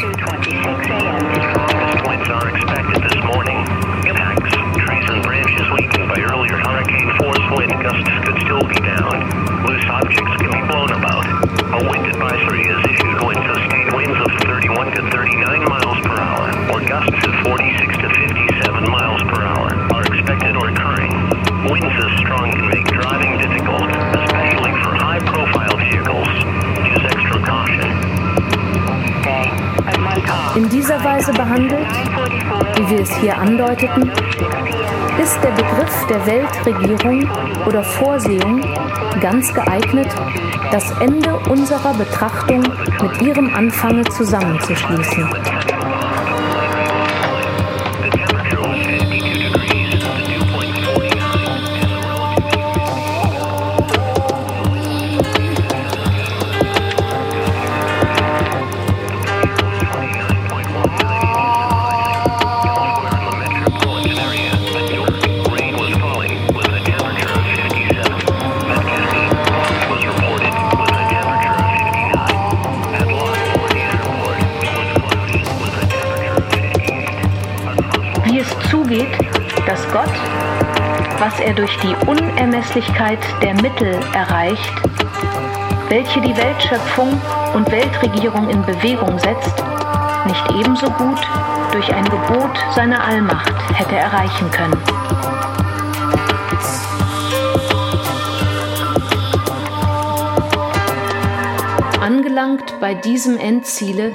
known 10.87 10.99
about. 10.99 11.25
A 11.73 11.89
wind 11.89 12.05
advisory 12.07 12.61
is 12.61 12.79
issued 12.85 13.19
when 13.23 13.35
sustained 13.35 13.91
winds 13.93 14.19
of 14.19 14.31
31 14.43 14.91
to 14.95 15.01
39 15.11 15.69
miles 15.69 15.99
per 16.05 16.15
hour 16.19 16.47
or 16.71 16.79
gusts 16.85 17.27
of 17.27 17.33
46 17.43 17.97
to 17.97 18.07
57 18.07 18.91
miles 18.91 19.21
per 19.23 19.43
hour 19.43 19.73
are 19.93 20.03
expected 20.07 20.55
or 20.55 20.69
occurring. 20.69 21.11
Winds 21.69 21.91
as 21.91 22.11
strong 22.19 22.51
can 22.51 22.67
make 22.69 22.85
driving 22.87 23.37
difficult, 23.37 23.89
especially 24.15 24.73
for 24.83 24.95
high-profile 24.95 25.77
vehicles. 25.77 26.29
Use 26.87 27.03
extra 27.03 27.39
caution. 27.43 27.87
In 30.55 30.69
dieser 30.69 31.03
Weise 31.03 31.31
behandelt, 31.33 31.87
wie 32.75 32.89
wir 32.89 32.99
es 33.01 33.15
hier 33.17 33.37
andeuteten, 33.37 34.11
ist 35.21 35.43
der 35.43 35.51
Begriff 35.51 36.07
der 36.09 36.25
Weltregierung 36.25 37.29
oder 37.65 37.83
Vorsehung 37.83 38.61
ganz 39.19 39.53
geeignet, 39.53 40.07
das 40.71 40.91
Ende 40.99 41.37
unserer 41.49 41.93
Betrachtung 41.93 42.61
mit 43.01 43.21
ihrem 43.21 43.53
Anfange 43.53 44.03
zusammenzuschließen. 44.05 45.56
Was 81.19 81.39
er 81.39 81.53
durch 81.53 81.75
die 81.79 81.95
Unermesslichkeit 82.07 83.19
der 83.41 83.53
Mittel 83.55 83.99
erreicht, 84.13 84.73
welche 85.89 86.21
die 86.21 86.35
Weltschöpfung 86.35 87.19
und 87.53 87.71
Weltregierung 87.71 88.49
in 88.49 88.61
Bewegung 88.63 89.17
setzt, 89.19 89.63
nicht 90.25 90.51
ebenso 90.59 90.89
gut 90.91 91.19
durch 91.71 91.93
ein 91.93 92.03
Gebot 92.03 92.57
seiner 92.75 93.03
Allmacht 93.03 93.53
hätte 93.73 93.95
erreichen 93.95 94.51
können. 94.51 94.81
Angelangt 102.01 102.79
bei 102.79 102.93
diesem 102.93 103.37
Endziele 103.37 104.13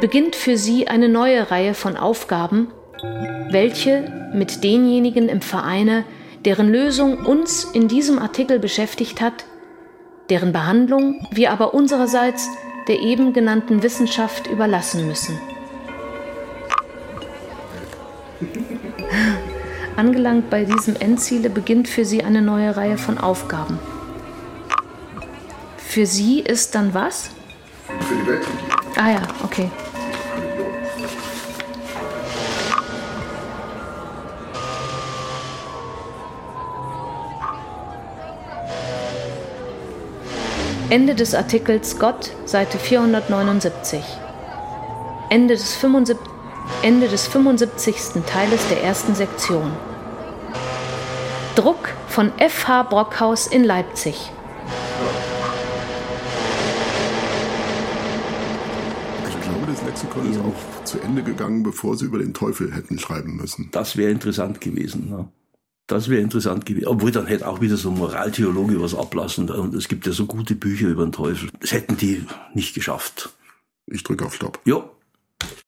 beginnt 0.00 0.36
für 0.36 0.56
sie 0.56 0.88
eine 0.88 1.08
neue 1.08 1.50
Reihe 1.50 1.74
von 1.74 1.96
Aufgaben, 1.96 2.68
welche 3.50 4.17
mit 4.32 4.64
denjenigen 4.64 5.28
im 5.28 5.40
Vereine 5.40 6.04
deren 6.44 6.70
Lösung 6.70 7.26
uns 7.26 7.64
in 7.64 7.88
diesem 7.88 8.18
Artikel 8.18 8.58
beschäftigt 8.58 9.20
hat, 9.20 9.44
deren 10.30 10.52
Behandlung 10.52 11.26
wir 11.32 11.50
aber 11.50 11.74
unsererseits 11.74 12.48
der 12.86 13.00
eben 13.00 13.34
genannten 13.34 13.82
Wissenschaft 13.82 14.46
überlassen 14.46 15.06
müssen. 15.06 15.38
Angelangt 19.96 20.48
bei 20.48 20.64
diesem 20.64 20.96
Endziele 20.96 21.50
beginnt 21.50 21.86
für 21.88 22.04
sie 22.04 22.24
eine 22.24 22.40
neue 22.40 22.76
Reihe 22.76 22.96
von 22.96 23.18
Aufgaben. 23.18 23.78
Für 25.76 26.06
sie 26.06 26.40
ist 26.40 26.74
dann 26.74 26.94
was? 26.94 27.30
Für 28.00 28.14
die 28.14 28.26
Welt. 28.26 28.46
Ah 28.96 29.10
ja, 29.10 29.22
okay. 29.42 29.70
Ende 40.90 41.14
des 41.14 41.34
Artikels 41.34 41.98
Gott, 41.98 42.32
Seite 42.46 42.78
479. 42.78 44.02
Ende 45.28 45.54
des, 45.54 45.74
75, 45.74 46.26
Ende 46.80 47.08
des 47.08 47.26
75. 47.26 48.22
Teiles 48.26 48.66
der 48.68 48.82
ersten 48.82 49.14
Sektion. 49.14 49.70
Druck 51.56 51.90
von 52.08 52.32
F.H. 52.38 52.84
Brockhaus 52.84 53.48
in 53.48 53.64
Leipzig. 53.64 54.30
Ich 59.28 59.40
glaube, 59.42 59.66
das 59.66 59.82
Lexikon 59.82 60.30
ist 60.30 60.40
auch 60.40 60.84
zu 60.84 61.00
Ende 61.00 61.22
gegangen, 61.22 61.64
bevor 61.64 61.98
sie 61.98 62.06
über 62.06 62.18
den 62.18 62.32
Teufel 62.32 62.74
hätten 62.74 62.98
schreiben 62.98 63.36
müssen. 63.36 63.68
Das 63.72 63.98
wäre 63.98 64.10
interessant 64.10 64.62
gewesen. 64.62 65.10
Ne? 65.10 65.28
Das 65.88 66.10
wäre 66.10 66.20
interessant 66.20 66.66
gewesen. 66.66 66.86
Obwohl 66.86 67.10
dann 67.10 67.26
hätte 67.26 67.48
auch 67.48 67.62
wieder 67.62 67.78
so 67.78 67.90
ein 67.90 67.96
Moraltheologe 67.96 68.80
was 68.80 68.94
ablassen. 68.94 69.50
Und 69.50 69.74
es 69.74 69.88
gibt 69.88 70.06
ja 70.06 70.12
so 70.12 70.26
gute 70.26 70.54
Bücher 70.54 70.86
über 70.86 71.04
den 71.04 71.12
Teufel. 71.12 71.48
Das 71.60 71.72
hätten 71.72 71.96
die 71.96 72.24
nicht 72.52 72.74
geschafft. 72.74 73.30
Ich 73.86 74.04
drücke 74.04 74.26
auf 74.26 74.34
Stopp. 74.34 74.60
Ja. 74.66 74.84